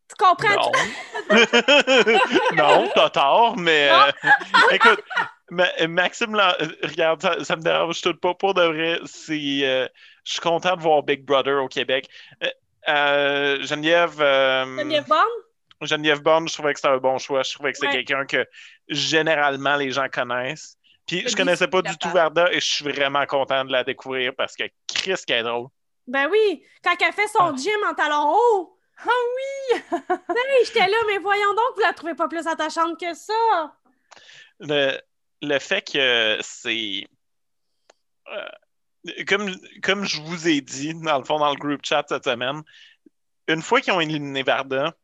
[0.08, 0.54] Tu comprends?
[0.56, 0.72] Non.
[2.56, 4.10] non, t'as tort, mais euh,
[4.70, 5.02] écoute,
[5.50, 8.34] Ma- Maxime, euh, regarde, ça, ça me dérange tout pas.
[8.34, 9.86] Pour de vrai, c'est, euh,
[10.24, 12.08] je suis content de voir Big Brother au Québec.
[12.88, 15.28] Euh, Geneviève, Geneviève Borne?
[15.82, 17.42] Geneviève Borne, je trouvais que c'était un bon choix.
[17.42, 17.92] Je trouvais que c'est Ouais.
[17.92, 18.46] quelqu'un que
[18.88, 20.77] généralement les gens connaissent.
[21.08, 22.08] Puis je connaissais pas du tout.
[22.10, 25.66] Varda et je suis vraiment content de la découvrir parce que Chris qui est drôle.
[26.06, 27.54] Ben oui, quand elle fait son Ah.
[27.56, 28.78] gym en talons hauts.
[29.00, 29.80] Ah oui!
[30.10, 33.76] Hey, j'étais là, mais voyons donc, vous la trouvez pas plus attachante que ça.
[34.60, 34.98] Le,
[35.42, 37.06] le fait que c'est.
[38.32, 38.48] euh,
[39.26, 42.62] comme, comme je vous ai dit, dans le fond, dans le group chat cette semaine,
[43.46, 44.94] une fois qu'ils ont éliminé Varda,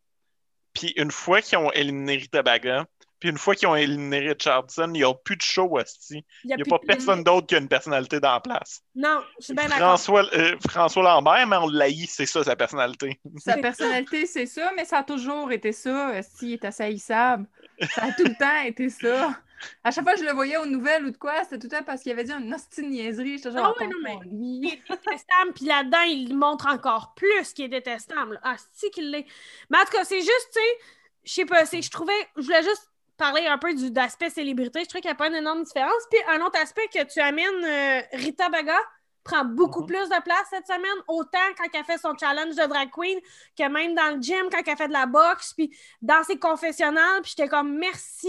[0.72, 2.86] puis une fois qu'ils ont éliminé Rita Baga,
[3.24, 6.26] puis une fois qu'ils ont éliminé Richardson, il n'y a plus de show, hostie.
[6.44, 8.40] Il a, n'y a plus pas de- personne d'autre qui a une personnalité dans la
[8.40, 8.82] place.
[8.94, 9.78] Non, je suis bien d'accord.
[9.78, 13.18] François, euh, François Lambert, mais on l'haït, c'est ça sa personnalité.
[13.38, 16.20] Sa personnalité, c'est ça, mais ça a toujours été ça.
[16.22, 17.46] S'il est assez haïssable.
[17.94, 19.34] Ça a tout le temps été ça.
[19.82, 21.78] À chaque fois que je le voyais aux nouvelles ou de quoi, c'était tout le
[21.78, 23.38] temps parce qu'il avait dit une hostie de niaiserie.
[23.38, 24.18] J'étais genre, Ah attends, non, mais-.
[24.30, 28.38] Il est détestable, puis là-dedans, il montre encore plus qu'il est détestable.
[28.42, 29.24] Ah, si qu'il l'est.
[29.70, 30.78] Mais en tout cas, c'est juste, tu sais,
[31.24, 34.80] je sais pas, c'est, je trouvais, je voulais juste parler un peu du, d'aspect célébrité.
[34.84, 36.02] Je trouve qu'il n'y a pas une énorme différence.
[36.10, 38.76] Puis un autre aspect que tu amènes, euh, Rita Baga
[39.22, 39.86] prend beaucoup Mhm.
[39.86, 43.18] plus de place cette semaine, autant quand elle fait son challenge de drag queen
[43.58, 47.22] que même dans le gym, quand elle fait de la boxe, puis dans ses confessionnals.
[47.22, 48.28] Puis j'étais comme, merci.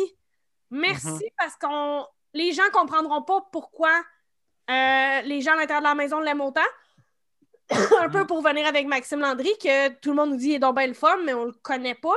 [0.71, 1.19] Merci Mhm.
[1.37, 3.91] parce qu'on les gens comprendront pas pourquoi
[4.69, 6.61] euh, les gens à l'intérieur de la maison l'aiment autant.
[7.99, 10.59] un peu pour venir avec Maxime Landry, que tout le monde nous dit il est
[10.59, 12.15] donc bien le fun, mais on le connaît pas.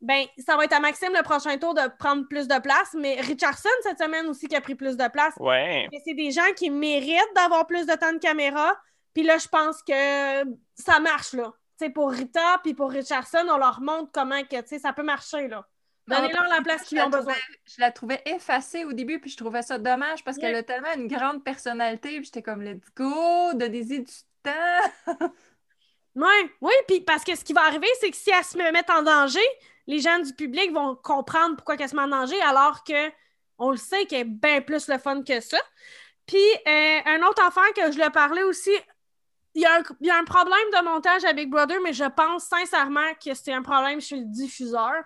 [0.00, 3.20] Ben, ça va être à Maxime le prochain tour de prendre plus de place, mais
[3.20, 5.34] Richardson cette semaine aussi qui a pris plus de place.
[5.38, 5.88] Ouais.
[6.04, 8.76] C'est des gens qui méritent d'avoir plus de temps de caméra.
[9.14, 11.52] Puis là, je pense que ça marche, là.
[11.78, 14.92] Tu sais, pour Rita puis pour Richardson, on leur montre comment que, tu sais, ça
[14.92, 15.66] peut marcher, là.
[16.06, 17.34] Donnez-leur la place qu'ils ont besoin.
[17.64, 20.92] Je la trouvais effacée au début, puis je trouvais ça dommage parce qu'elle a tellement
[20.94, 22.16] une grande personnalité.
[22.16, 25.06] Puis j'étais comme, let's go, donnez-y du temps.
[26.16, 28.90] Oui, oui, puis parce que ce qui va arriver, c'est que si elle se met
[28.90, 29.46] en danger,
[29.86, 33.10] les gens du public vont comprendre pourquoi elle se met en danger, alors que
[33.58, 35.58] on le sait qu'elle est bien plus le fun que ça.
[36.26, 38.72] Puis, euh, un autre affaire que je lui ai parlé aussi,
[39.54, 41.94] il y, a un, il y a un problème de montage à Big Brother, mais
[41.94, 45.02] je pense sincèrement que c'est un problème chez le diffuseur.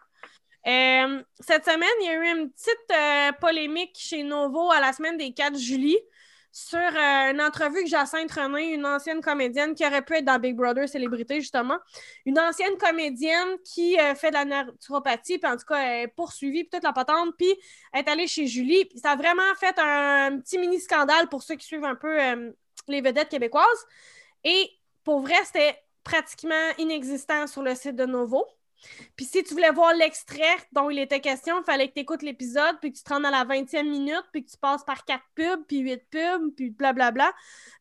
[0.66, 4.92] Euh, cette semaine, il y a eu une petite euh, polémique chez Novo à la
[4.92, 6.04] semaine des 4 juillet
[6.52, 10.38] sur euh, une entrevue que Jacinthe René, une ancienne comédienne qui aurait pu être dans
[10.38, 11.78] Big Brother Célébrité, justement.
[12.26, 16.08] Une ancienne comédienne qui euh, fait de la naturopathie, puis en tout cas, elle est
[16.08, 17.54] poursuivie, puis toute la patente, puis
[17.94, 18.88] est allée chez Julie.
[18.96, 22.50] Ça a vraiment fait un, petit mini-scandale pour ceux qui suivent un peu euh,
[22.88, 23.86] les vedettes québécoises.
[24.42, 24.70] Et
[25.04, 28.44] pour vrai, c'était pratiquement inexistant sur le site de Novo.
[29.16, 32.22] Puis si tu voulais voir l'extrait dont il était question, il fallait que tu écoutes
[32.22, 35.04] l'épisode, puis que tu te rendes à la 20e minute, puis que tu passes par
[35.04, 37.32] quatre pubs, puis huit pubs, puis blablabla.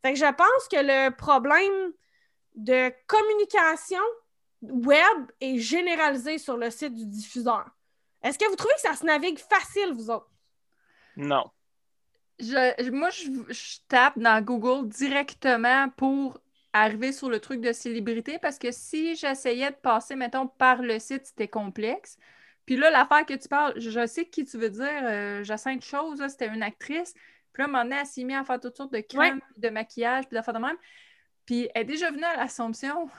[0.02, 1.94] Fait que je pense que le problème
[2.56, 4.02] de communication
[4.62, 7.70] web est généralisé sur le site du diffuseur.
[8.22, 10.30] Est-ce que vous trouvez que ça se navigue facile, vous autres?
[11.16, 11.46] Non.
[12.40, 16.40] Je- moi, je, je tape dans Google directement pour
[16.74, 21.00] arriver sur le truc de célébrité parce que si j'essayais de passer, mettons, par le
[21.00, 22.18] site, c'était complexe.
[22.66, 26.24] Puis là, l'affaire que tu parles, je sais qui tu veux dire, euh, Jacinthe Chose,
[26.28, 27.14] c'était une actrice.
[27.52, 29.42] Puis là, à un moment donné, elle s'est mise à faire toutes sortes de crèmes,
[29.58, 30.78] de maquillage, puis d'affaires de même.
[31.46, 33.10] Puis elle est déjà venue à l'Assomption,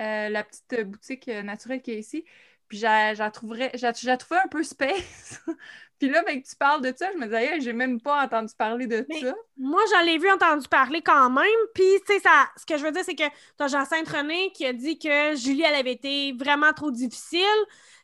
[0.00, 2.24] euh, la petite boutique euh, naturelle qui est ici.
[2.68, 5.40] Puis j'a- j'a trouverais- j'a- je la trouvais un peu space.
[5.98, 8.22] Puis là, ben, que tu parles de ça, je me disais, Hey, j'ai même pas
[8.24, 9.34] entendu parler de Mais- ça.
[9.56, 11.44] Moi, j'en ai vu entendu parler quand même.
[11.74, 13.24] Puis, tu sais, ça, ce que je veux dire, c'est que
[13.56, 17.40] t'as Jacinthe René qui a dit que Julie, elle avait été vraiment trop difficile.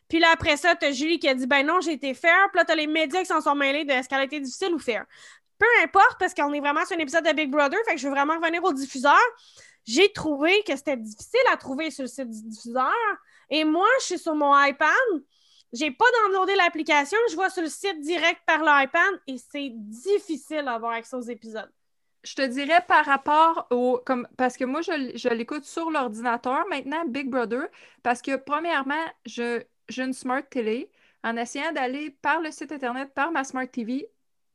[0.09, 2.49] Puis là, après ça, t'as Julie qui a dit, ben non, j'ai été fair.
[2.51, 4.73] Puis là, t'as les médias qui s'en sont mêlés de est-ce qu'elle a été difficile
[4.73, 5.05] ou fair?
[5.59, 8.07] Peu importe, parce qu'on est vraiment sur un épisode de Big Brother, fait que je
[8.07, 9.21] veux vraiment revenir au diffuseur.
[9.85, 12.91] J'ai trouvé que c'était difficile à trouver sur le site du diffuseur.
[13.53, 14.89] Et moi, je suis sur mon iPad.
[15.73, 20.65] J'ai pas downloadé l'application, je vois sur le site direct par l'iPad et c'est difficile
[20.65, 21.71] d'avoir accès aux épisodes.
[22.23, 24.01] Je te dirais par rapport au.
[24.37, 27.67] Parce que moi, je, l'écoute sur l'ordinateur maintenant, Big Brother,
[28.01, 30.89] parce que premièrement, j'ai une Smart Télé.
[31.23, 34.09] En essayant d'aller par le site Internet, par ma Smart TV,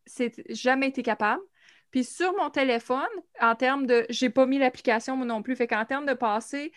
[0.07, 1.43] c'est jamais été capable.
[1.93, 3.07] Puis sur mon téléphone,
[3.41, 4.07] en termes de.
[4.11, 5.55] J'ai pas mis l'application moi non plus.
[5.55, 6.73] Fait qu'en termes de passer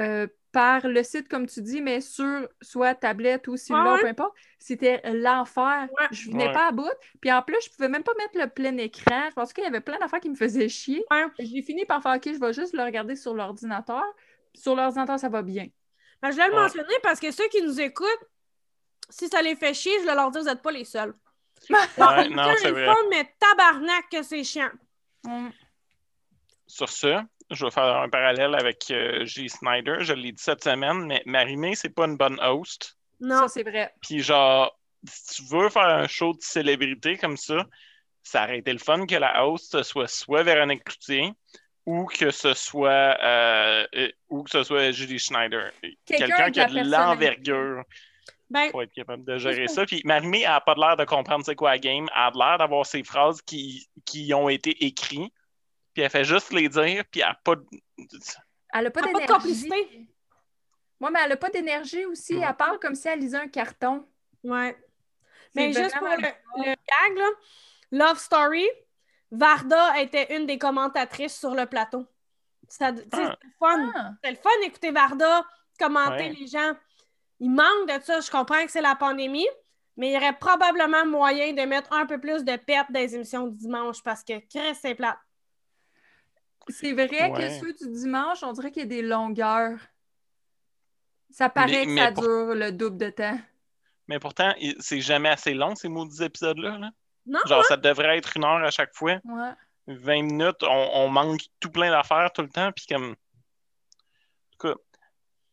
[0.00, 4.00] euh, par le site, comme tu dis, mais sur soit tablette ou cellulaire, Ouais.
[4.02, 5.88] peu importe, c'était l'enfer.
[6.00, 6.06] Ouais.
[6.12, 6.52] Je venais Ouais.
[6.54, 6.88] pas à bout.
[7.20, 9.26] Puis en plus, je pouvais même pas mettre le plein écran.
[9.30, 11.04] Je pense qu'il y avait plein d'affaires qui me faisaient chier.
[11.10, 11.26] Ouais.
[11.40, 14.04] J'ai fini par faire OK, je vais juste le regarder sur l'ordinateur.
[14.54, 15.66] Sur l'ordinateur, ça va bien.
[16.22, 16.60] Ben, je voulais le Ouais.
[16.62, 18.24] mentionner parce que ceux qui nous écoutent,
[19.10, 21.14] si ça les fait chier, je vais leur dire vous n'êtes pas les seuls.
[21.70, 21.76] Non,
[22.60, 22.94] c'est vrai.
[23.10, 24.70] mais tabarnak que c'est chiant.
[25.24, 25.48] Mm.
[26.66, 29.48] Sur ce, je vais faire un parallèle avec euh, G.
[29.48, 29.96] Snyder.
[30.00, 32.96] Je l'ai dit cette semaine, mais Marimé, c'est pas une bonne host.
[33.20, 33.42] Non.
[33.42, 33.92] Ça, c'est vrai.
[34.00, 37.66] Puis genre, si tu veux faire un show de célébrité comme ça,
[38.22, 41.32] ça aurait été le fun que la host soit soit Véronique Cloutier
[41.86, 45.70] ou que ce soit euh, euh, ou que ce soit Julie Schneider.
[46.06, 47.82] Quelqu'un qui a de l'envergure
[48.48, 49.84] Ben, pour être capable de gérer ça.
[49.84, 52.08] Puis Marimé n'a pas l'air de comprendre c'est quoi la game.
[52.16, 55.32] Elle a de l'air d'avoir ces phrases qui, qui ont été écrites.
[55.94, 57.64] Puis elle fait juste les dire, puis elle n'a pas de...
[58.72, 59.26] Elle a pas pas de d'énergie.
[59.32, 60.08] complicité.
[61.00, 62.36] Moi, mais elle a pas d'énergie aussi.
[62.36, 62.44] Ouais.
[62.48, 64.06] Elle parle comme si elle lisait un carton.
[64.42, 64.76] ouais.
[65.56, 67.28] C'est Mais juste pour le, le gag, là,
[67.92, 68.66] Love Story,
[69.30, 72.04] Varda était une des commentatrices sur le plateau.
[72.80, 72.92] Ah.
[72.96, 73.92] C'était le fun.
[73.94, 74.10] Ah.
[74.16, 75.46] C'était le fun d'écouter Varda
[75.78, 76.34] commenter Ouais.
[76.40, 76.72] les gens.
[77.38, 78.20] Il manque de ça.
[78.20, 79.46] Je comprends que c'est la pandémie,
[79.96, 83.14] mais il y aurait probablement moyen de mettre un peu plus de pep dans les
[83.14, 85.18] émissions du dimanche parce que Chris, c'est plate.
[86.68, 87.32] C'est vrai Ouais.
[87.32, 89.78] que ceux du dimanche, on dirait qu'il y a des longueurs.
[91.30, 93.38] Ça paraît Mais- que ça pour- dure le double de temps.
[94.08, 96.78] Mais pourtant, c'est jamais assez long, ces maudits épisodes-là.
[96.78, 96.90] là.
[97.26, 97.40] Non?
[97.46, 99.18] Genre, ça devrait être une heure à chaque fois.
[99.24, 99.50] Ouais.
[99.86, 102.70] 20 minutes, on, on manque tout plein d'affaires tout le temps.
[102.72, 103.12] Puis comme...
[103.12, 104.74] En tout cas,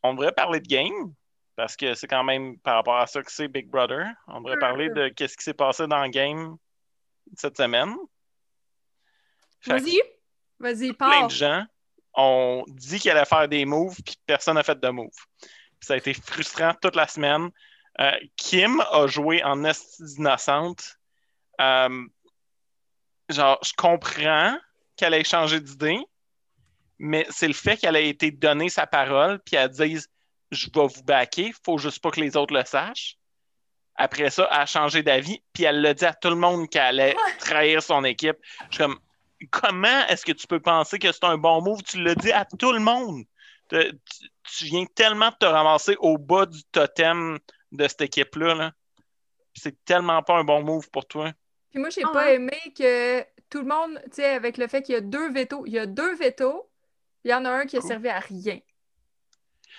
[0.04, 1.14] on devrait parler de game,
[1.56, 4.06] parce que c'est quand même par rapport à ça que c'est Big Brother.
[4.28, 6.58] On devrait parler de qu'est-ce qui s'est passé dans le game
[7.36, 7.96] cette semaine.
[9.66, 10.02] Vas-y.
[10.62, 11.66] Vas-y, plein de gens
[12.14, 15.10] ont dit qu'elle allait faire des moves, puis personne n'a fait de move.
[15.80, 17.50] Ça a été frustrant toute la semaine.
[18.00, 20.98] Euh, Kim a joué en esti innocente.
[21.60, 22.06] Euh,
[23.30, 24.56] genre, je comprends
[24.96, 26.00] qu'elle ait changé d'idée,
[27.00, 30.08] mais c'est le fait qu'elle ait été donnée sa parole, puis elle dise
[30.52, 33.18] Je vais vous backer, faut juste pas que les autres le sachent.
[33.96, 37.00] Après ça, elle a changé d'avis, puis elle l'a dit à tout le monde qu'elle
[37.00, 38.38] allait trahir son équipe.
[38.70, 39.00] Je suis comme
[39.50, 41.82] comment est-ce que tu peux penser que c'est un bon move?
[41.84, 43.24] Tu l'as dit à tout le monde.
[43.70, 47.40] Te- Tu, tu viens tellement de te ramasser au bas du totem
[47.72, 48.54] de cette équipe-là.
[48.56, 48.72] là.
[49.54, 51.32] C'est tellement pas un bon move pour toi.
[51.72, 52.36] Puis moi, j'ai Ah pas ouais?
[52.36, 55.66] aimé que tout le monde, tu sais, avec le fait qu'il y a deux vétos,
[55.66, 56.70] il y a deux vétos,
[57.24, 58.60] il y en a un qui a servi à rien.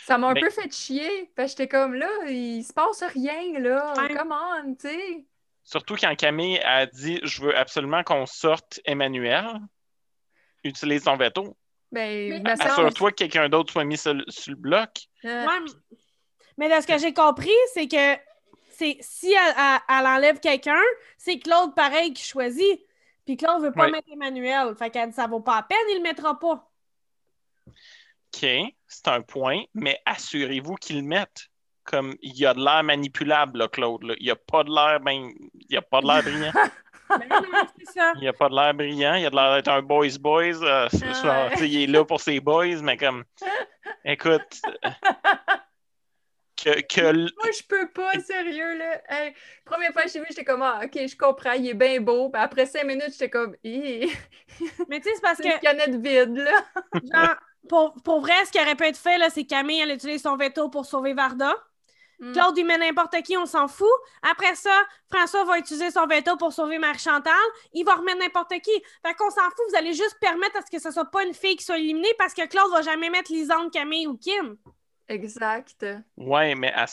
[0.04, 3.02] Ça m'a un Mais- peu fait chier, parce que j'étais comme là, il se passe
[3.02, 3.92] rien, là.
[3.96, 4.14] Ouais.
[4.14, 5.24] Come on, tu sais.
[5.64, 9.46] Surtout quand Camille a dit Je veux absolument qu'on sorte Emmanuel.
[10.64, 11.56] Utilise ton veto.
[11.90, 14.90] Ben, Mais- Assure-toi que quelqu'un d'autre soit mis sur, le- sur le bloc.
[15.24, 15.58] Euh, Ouais,
[16.58, 18.16] mais- de ce que j'ai compris, c'est que
[19.00, 20.80] si elle, elle- elle enlève quelqu'un,
[21.18, 22.80] c'est Claude pareil qui choisit.
[23.26, 23.90] Puis Claude veut pas Ouais.
[23.92, 24.74] mettre Emmanuel.
[24.76, 26.68] Fait qu'elle dit ça vaut pas la peine, il le mettra pas.
[27.68, 28.46] OK,
[28.88, 31.48] c'est un point, mais assurez-vous qu'ils le mettent.
[31.84, 34.04] Comme il y a de l'air manipulable, là, Claude.
[34.04, 34.14] là.
[34.18, 35.30] Il n'y a pas de l'air ben,
[35.68, 36.52] il y a pas de l'air brillant.
[37.92, 38.12] Ça.
[38.20, 39.14] Il a pas de l'air brillant.
[39.16, 40.62] Il a de l'air d'être un boys boys.
[40.62, 40.88] euh,
[41.24, 41.68] Ah ouais.
[41.68, 43.24] il est là pour ses boys, mais comme,
[44.04, 44.60] écoute,
[46.56, 49.00] que, que Moi, je peux pas, sérieux, là.
[49.08, 52.00] Hey, première fois que j'ai vu, j'étais comme, ah, OK, je comprends, il est bien
[52.00, 52.30] beau.
[52.30, 54.10] Puis après cinq minutes, j'étais comme, Hi,
[54.88, 56.62] Mais tu sais, c'est parce c'est une que, canette vide, là.
[57.12, 57.36] genre,
[57.68, 60.22] pour, pour vrai, ce qui aurait pu être fait, là, c'est que Camille, elle utilise
[60.22, 61.54] son veto pour sauver Varda.
[62.22, 62.32] Mm.
[62.32, 63.90] Claude, il met n'importe qui, on s'en fout.
[64.22, 64.70] Après ça,
[65.12, 67.34] François va utiliser son veto pour sauver Marie-Chantal.
[67.72, 68.70] Il va remettre n'importe qui.
[69.04, 71.34] Fait qu'on s'en fout, vous allez juste permettre à ce que ce soit pas une
[71.34, 74.56] fille qui soit éliminée parce que Claude va jamais mettre Lisande, Camille ou Kim.
[75.08, 75.84] Exact.
[76.16, 76.86] ouais, mais à,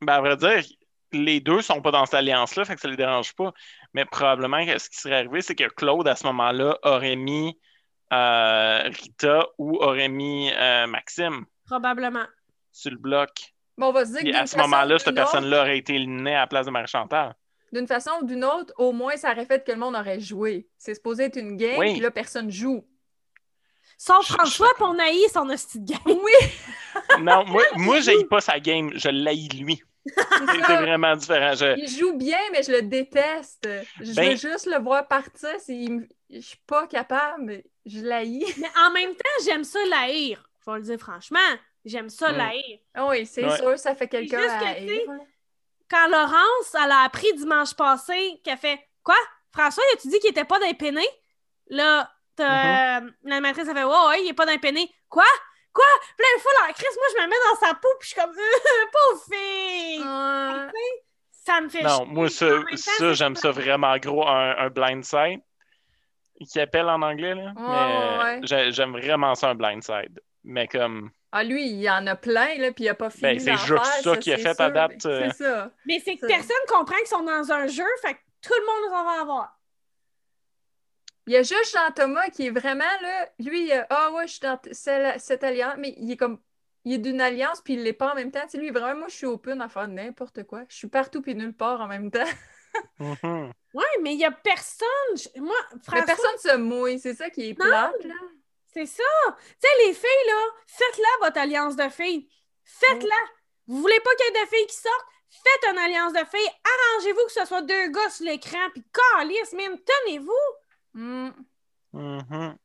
[0.00, 0.62] ben, à vrai dire,
[1.12, 3.52] les deux sont pas dans cette alliance-là, fait que ça les dérange pas.
[3.94, 7.58] Mais probablement que ce qui serait arrivé, c'est que Claude, à ce moment-là, aurait mis
[8.12, 12.26] euh, Rita ou aurait mis euh, Maxime Probablement.
[12.70, 13.30] sur le bloc.
[13.80, 15.60] Bon, on va se dire que à ce façon moment-là, ou cette d'une autre- personne-là
[15.62, 17.34] aurait été éliminée à la place de Marie-Chantal.
[17.72, 20.68] D'une façon ou d'une autre, au moins, ça aurait fait que le monde aurait joué.
[20.76, 21.92] C'est supposé être une game, Oui.
[21.92, 22.84] puis là, personne joue.
[23.96, 26.00] Sauf Je- François, puis on haït son hostie de game.
[26.06, 26.32] Oui,
[27.20, 29.82] Non, moi, moi je pas sa game, je l'haïs lui.
[30.06, 31.54] c'est vraiment différent.
[31.54, 33.68] Je- Il joue bien, mais je le déteste.
[34.00, 35.50] Je Ben- veux juste le voir partir.
[35.68, 38.44] me- Je suis pas capable, mais je l'haïs.
[38.58, 40.42] Mais en même temps, j'aime ça l'haïr.
[40.64, 41.38] Faut le dire franchement.
[41.84, 42.36] J'aime ça Mm.
[42.36, 42.78] l'haïr.
[42.94, 43.56] Ah Oui, c'est Ouais.
[43.56, 45.18] sûr, ça fait quelqu'un juste à haïr, là.
[45.90, 49.16] Quand Laurence, elle a appris dimanche passé qu'elle fait Quoi?
[49.52, 51.02] François, as-tu dit qu'il était pas d'impéné?
[51.68, 54.92] Là, t'as- euh, la maîtresse, elle fait Ouais, ouais, il est pas d'impéné.
[55.08, 55.24] Quoi?
[55.72, 55.84] Quoi?
[56.18, 58.20] Plein de fois, la crise, moi, je me mets dans sa peau, puis je suis
[58.20, 58.32] comme
[58.92, 60.04] Pauvre fille!
[61.32, 62.06] Ça me fait Non, chier.
[62.06, 65.40] moi, ça, ça j'aime ça vraiment gros, un, un blind side.
[66.50, 67.52] Qui appelle en anglais, là.
[67.54, 68.40] Ouais, Mais ouais, ouais.
[68.44, 70.20] j'ai- j'aime vraiment ça, un blind side.
[70.44, 71.10] Mais comme.
[71.32, 73.52] Ah, lui, il y en a plein, là, puis il a pas fini Ben, c'est
[73.52, 75.30] juste faire, ça qu'il a fait date, euh.
[75.30, 75.70] C'est ça.
[75.86, 78.92] Mais c'est que personne comprend qu'ils sont dans un jeu, fait que tout le monde
[79.00, 79.60] en va avoir.
[81.26, 84.32] Il y a juste Jean-Thomas qui est vraiment, là, lui, il a, ah ouais, je
[84.32, 86.40] suis dans cette alliance, mais il est comme,
[86.84, 88.42] il est d'une alliance, puis il l'est pas en même temps.
[88.44, 90.62] Tu sais, lui, vraiment, moi, je suis open à faire n'importe quoi.
[90.68, 92.24] Je suis partout puis nulle part en même temps.
[93.00, 93.52] Mhm.
[93.74, 94.86] Ouais, mais il y a personne.
[95.38, 97.66] Moi, Mais François, personne se mouille, c'est ça qui est Non.
[97.66, 98.14] plate, là.
[98.72, 99.02] C'est ça.
[99.28, 102.28] Tu sais, les filles, là, faites-la, votre alliance de filles.
[102.64, 103.16] Faites-la.
[103.66, 105.06] Vous voulez pas qu'il y ait de filles qui sortent?
[105.30, 106.50] Faites une alliance de filles.
[106.64, 110.32] Arrangez-vous que ce soit deux gars sur l'écran, puis calisse, man, tenez-vous.
[110.94, 111.30] Hmm.
[111.92, 112.56] Mhm.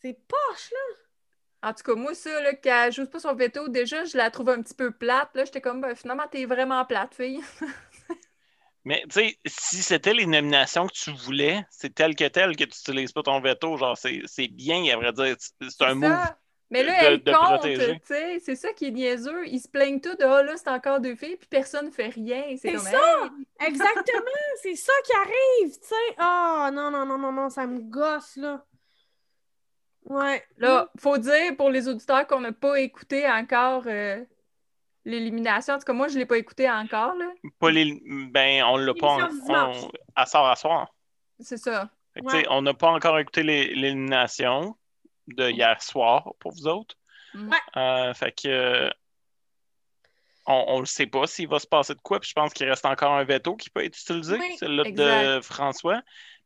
[0.00, 1.68] C'est poche, là.
[1.68, 4.48] En tout cas, moi, ça, là, qu'elle joue pas son veto, déjà, je la trouve
[4.48, 5.30] un petit peu plate.
[5.34, 7.40] Là, j'étais comme, ben, finalement, t'es vraiment plate, fille.
[8.84, 12.64] Mais tu sais, si c'était les nominations que tu voulais, c'est tel que tel que
[12.64, 13.76] tu n'utilises pas ton veto.
[13.76, 15.36] Genre, c'est c'est bien, à vrai dire.
[15.38, 16.10] C'est un move.
[16.10, 16.38] ça.
[16.70, 18.40] Mais là, de- elle de compte, tu sais.
[18.42, 19.46] C'est ça qui est niaiseux.
[19.46, 22.08] Ils se plaignent tous de, ah là, c'est encore deux filles, puis personne ne fait
[22.08, 22.42] rien.
[22.56, 23.30] C'est ça!
[23.60, 24.24] hey, Exactement,
[24.62, 26.14] c'est ça qui arrive, tu sais.
[26.16, 28.64] Ah, non, non, non, non, non, ça me gosse, là.
[30.06, 30.42] Ouais.
[30.56, 34.24] Là, faut dire pour les auditeurs qu'on n'a pas écouté encore euh,
[35.04, 35.74] l'élimination.
[35.74, 37.26] En tout cas, moi, je ne l'ai pas écouté encore, là.
[37.58, 39.16] Pas les- Ben, on l'a pas.
[39.48, 40.88] on- Elle sort à soir.
[41.40, 41.88] C'est ça.
[42.14, 42.44] Que, Ouais.
[42.50, 44.76] On n'a pas encore écouté les- l'élimination
[45.28, 46.94] de hier soir pour vous autres.
[47.34, 47.48] Mm.
[47.50, 47.58] Ouais.
[47.76, 48.90] Euh, fait que.
[50.44, 52.18] On ne le sait pas s'il va se passer de quoi.
[52.18, 55.40] Puis je pense qu'il reste encore un veto qui peut être utilisé, Oui, celui de.
[55.40, 56.02] François.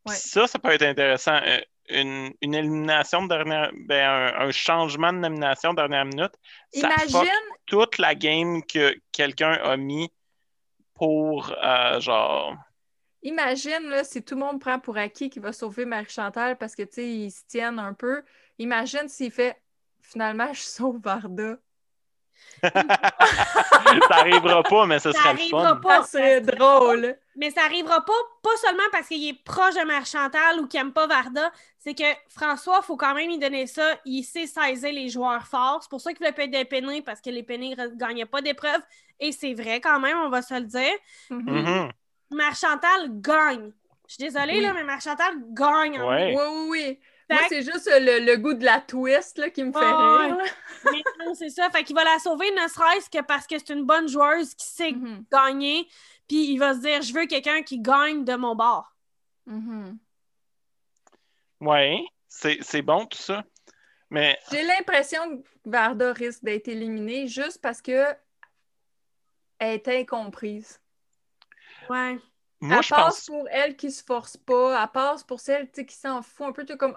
[0.07, 0.14] Ouais.
[0.14, 1.35] ça, ça peut être intéressant.
[1.42, 3.70] Euh, Une, une élimination de dernière.
[3.87, 6.33] Ben, un, un changement de nomination de dernière minute.
[6.72, 7.29] Ça Imagine,
[7.66, 10.11] toute la game que quelqu'un a mis
[10.94, 12.57] pour euh, genre.
[13.22, 16.83] imagine là, si tout le monde prend pour acquis qu'il va sauver Marie-Chantal parce que,
[16.83, 18.22] tu sais, ils se tiennent un peu.
[18.59, 19.61] Imagine s'il fait,
[20.01, 21.59] finalement, je sauve Varda.
[22.62, 25.77] Ça arrivera pas, mais ce Ça serait le arrivera fun.
[25.77, 26.03] pas.
[26.05, 27.16] Serait drôle.
[27.37, 30.81] Mais ça arrivera pas, pas seulement parce qu'il est proche de Mère Chantal ou qu'il
[30.81, 33.83] aime pas Varda, c'est que François, faut quand même lui donner ça.
[34.05, 35.81] Il sait saisir les joueurs forts.
[35.83, 38.40] C'est pour ça qu'il voulait pas être dépeiné parce que les peinés ne gagnaient pas
[38.40, 38.81] d'épreuves.
[39.20, 40.94] Et c'est vrai quand même, on va se le dire.
[42.31, 43.72] Mère Chantal gagne.
[44.09, 44.62] Je suis désolée, Oui.
[44.62, 46.01] là, mais Mère Chantal gagne.
[46.01, 46.35] Ouais.
[46.37, 46.99] Oui, oui, oui.
[47.29, 50.37] Moi, c'est juste le, le goût de la twist là, qui me fait Ah, rire.
[50.37, 50.45] là.
[50.93, 51.69] Mais non, c'est ça.
[51.71, 54.67] Fait qu'il va la sauver, ne serait-ce que parce que c'est une bonne joueuse qui
[54.67, 55.25] sait Mhm.
[55.31, 55.89] gagner.
[56.29, 58.93] Puis il va se dire, je veux quelqu'un qui gagne de mon bord.
[59.47, 59.99] Mhm.
[61.61, 63.45] Ouais, c'est c'est bon tout ça.
[64.11, 68.05] Mais J'ai l'impression que Varda risque d'être éliminée juste parce que
[69.59, 70.81] elle est incomprise.
[71.89, 72.19] Ouais.
[72.61, 73.27] Moi, elle je passe pense.
[73.27, 76.47] pour elle qui se force pas, elle passe pour celle tu sais, qui s'en fout
[76.47, 76.97] un peu sais, comme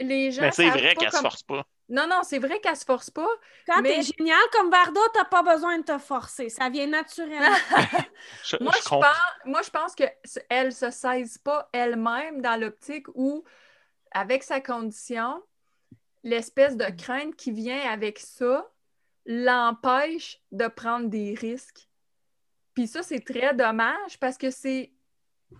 [0.00, 1.64] les gens Mais c'est vrai qu'elle se comme- force pas.
[1.90, 3.26] Non non, c'est vrai qu'elle se force pas.
[3.66, 6.50] Quand Mais- t'es génial comme Varda, t'as pas besoin de te forcer.
[6.50, 7.46] Ça vient naturellement.
[8.44, 9.06] Je, Moi je pense,
[9.46, 13.42] moi, je pense qu'elle se saisit pas elle-même dans l'optique où,
[14.10, 15.42] avec sa condition,
[16.24, 18.68] l'espèce de crainte qui vient avec ça
[19.24, 21.87] l'empêche de prendre des risques.
[22.78, 24.92] Puis ça, c'est très dommage parce que c'est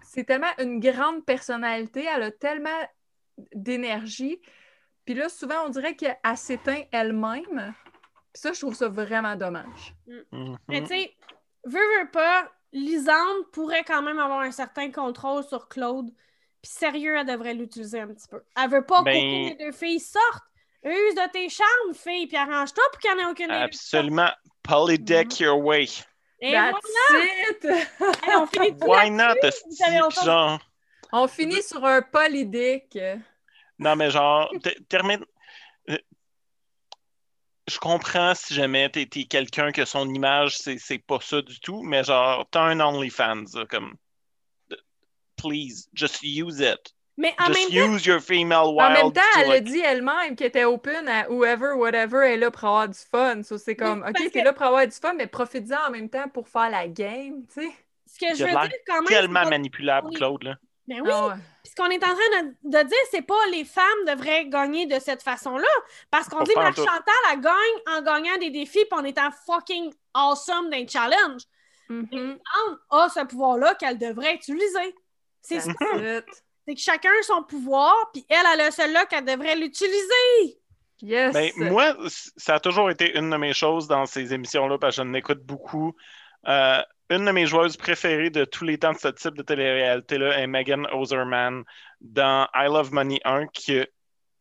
[0.03, 2.89] c'est tellement une grande personnalité, elle a tellement
[3.53, 4.41] d'énergie.
[5.05, 7.75] Puis là, souvent, on dirait qu'elle s'éteint elle-même.
[8.33, 9.97] Puis ça, je trouve ça vraiment dommage.
[10.07, 10.59] Mhm.
[10.69, 11.17] Mais tu sais,
[11.65, 16.11] veux, veux pas, Lisande pourrait quand même avoir un certain contrôle sur Claude.
[16.63, 18.45] Puis sérieux, elle devrait l'utiliser un petit peu.
[18.57, 20.45] Elle veut pas Ben- qu'aucune des deux filles sortent.
[20.85, 23.59] Use de tes charmes, fille, puis arrange-toi pour qu'il n'y en ait aucune des deux.
[23.59, 24.31] Absolument.
[24.63, 25.89] Polydeck your way.
[26.41, 26.75] Et That's
[27.11, 27.67] it!
[27.99, 29.35] voilà, on finit tout Why not?
[30.25, 30.61] Genre?
[31.13, 32.99] On finit sur un polydick.
[33.79, 35.25] Non, mais genre, te- termine.
[35.89, 35.99] euh,
[37.69, 41.59] Je comprends si jamais t'es t'es quelqu'un que son image, c'est c'est pas ça du
[41.61, 43.97] tout, mais genre, t'as un OnlyFans, comme.
[45.37, 46.95] Please, just use it.
[47.21, 48.81] Mais en Just même temps, use your female wild.
[48.81, 52.33] En même temps, elle a like- dit elle-même qu'elle était open à whoever, whatever, elle
[52.35, 53.43] est là pour avoir du fun.
[53.43, 55.91] So, c'est comme, Oui, OK, t'es que- là pour avoir du fun, mais profite-en en
[55.91, 57.71] même temps pour faire la game, tu sais.
[58.07, 59.05] ce que je a veux dire quand même.
[59.07, 60.11] Tellement pas- manipulable.
[60.15, 60.55] Claude, là.
[60.87, 61.35] Ben oui, Ah ouais.
[61.63, 64.87] Puis ce qu'on est en train de, de dire, c'est pas les femmes devraient gagner
[64.87, 65.69] de cette façon-là.
[66.11, 66.77] Parce qu'on dit Marc.
[66.77, 67.53] Chantal, elle gagne
[67.99, 71.43] en gagnant des défis puis en étant fucking awesome dans les challenges.
[71.91, 72.39] Mhm.
[72.39, 74.95] Anne a ce pouvoir-là qu'elle devrait utiliser.
[75.43, 75.73] C'est ça.
[76.69, 80.61] C'est que chacun a son pouvoir, puis elle, elle a celui-là qu'elle devrait l'utiliser.
[81.01, 81.33] Yes.
[81.33, 81.97] Ben, moi,
[82.37, 85.43] ça a toujours été une de mes choses dans ces émissions-là, parce que je l'écoute
[85.43, 85.97] beaucoup.
[86.47, 90.41] Euh, une de mes joueuses préférées de tous les temps de ce type de télé-réalité-là
[90.41, 91.65] est Megan Oserman
[92.03, 93.81] dans I Love Money 1, qui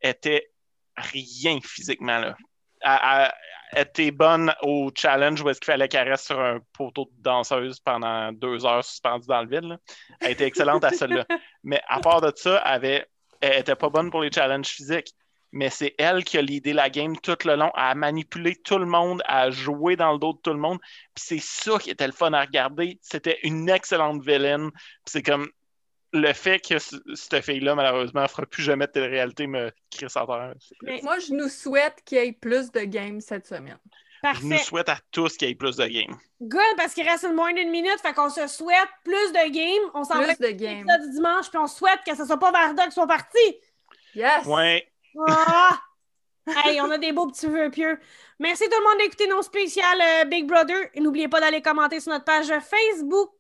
[0.02, 0.52] était
[0.98, 2.20] rien physiquement.
[2.20, 2.36] Là.
[2.82, 3.32] Elle,
[3.72, 7.22] elle était bonne au challenge où est-ce qu'il fallait qu'elle reste sur un poteau de
[7.22, 9.66] danseuse pendant deux heures suspendue dans le vide.
[9.66, 9.78] là.
[10.22, 11.26] Elle était excellente à celle-là.
[11.64, 13.08] Mais à part de ça, elle, avait,
[13.42, 15.14] elle était pas bonne pour les challenges physiques
[15.52, 18.86] mais c'est elle qui a l'idée la game tout le long, à manipuler tout le
[18.86, 20.80] monde, à jouer dans le dos de tout le monde.
[21.16, 23.00] Puis c'est ça qui était le fun à regarder.
[23.02, 24.72] C'était une excellente villaine.
[24.72, 25.50] Puis c'est comme
[26.18, 30.26] le fait que cette fille-là, malheureusement, ne fera plus jamais de télé-réalité me crisse à
[30.26, 30.54] terre.
[31.04, 33.78] Moi, je nous souhaite qu'il y ait plus de games cette semaine.
[34.24, 34.64] Je nous Parfait.
[34.64, 36.18] souhaite à tous qu'il y ait plus de games.
[36.42, 39.92] Good, parce qu'il reste une moins d'une minute, fait qu'on se souhaite plus de games.
[39.94, 40.86] On s'en va Plus de games.
[40.88, 43.38] ça du dimanche, puis on souhaite que ce soit pas Varda qui soit parti.
[44.16, 44.46] Yes!
[44.46, 44.92] Ouais.
[45.28, 45.80] Ah!
[46.66, 48.00] hey, on a des beaux petits vœux pieux.
[48.40, 50.90] Merci tout le monde d'écouter nos spéciales euh, Big Brother.
[50.94, 53.32] Et n'oubliez pas d'aller commenter sur notre page Facebook.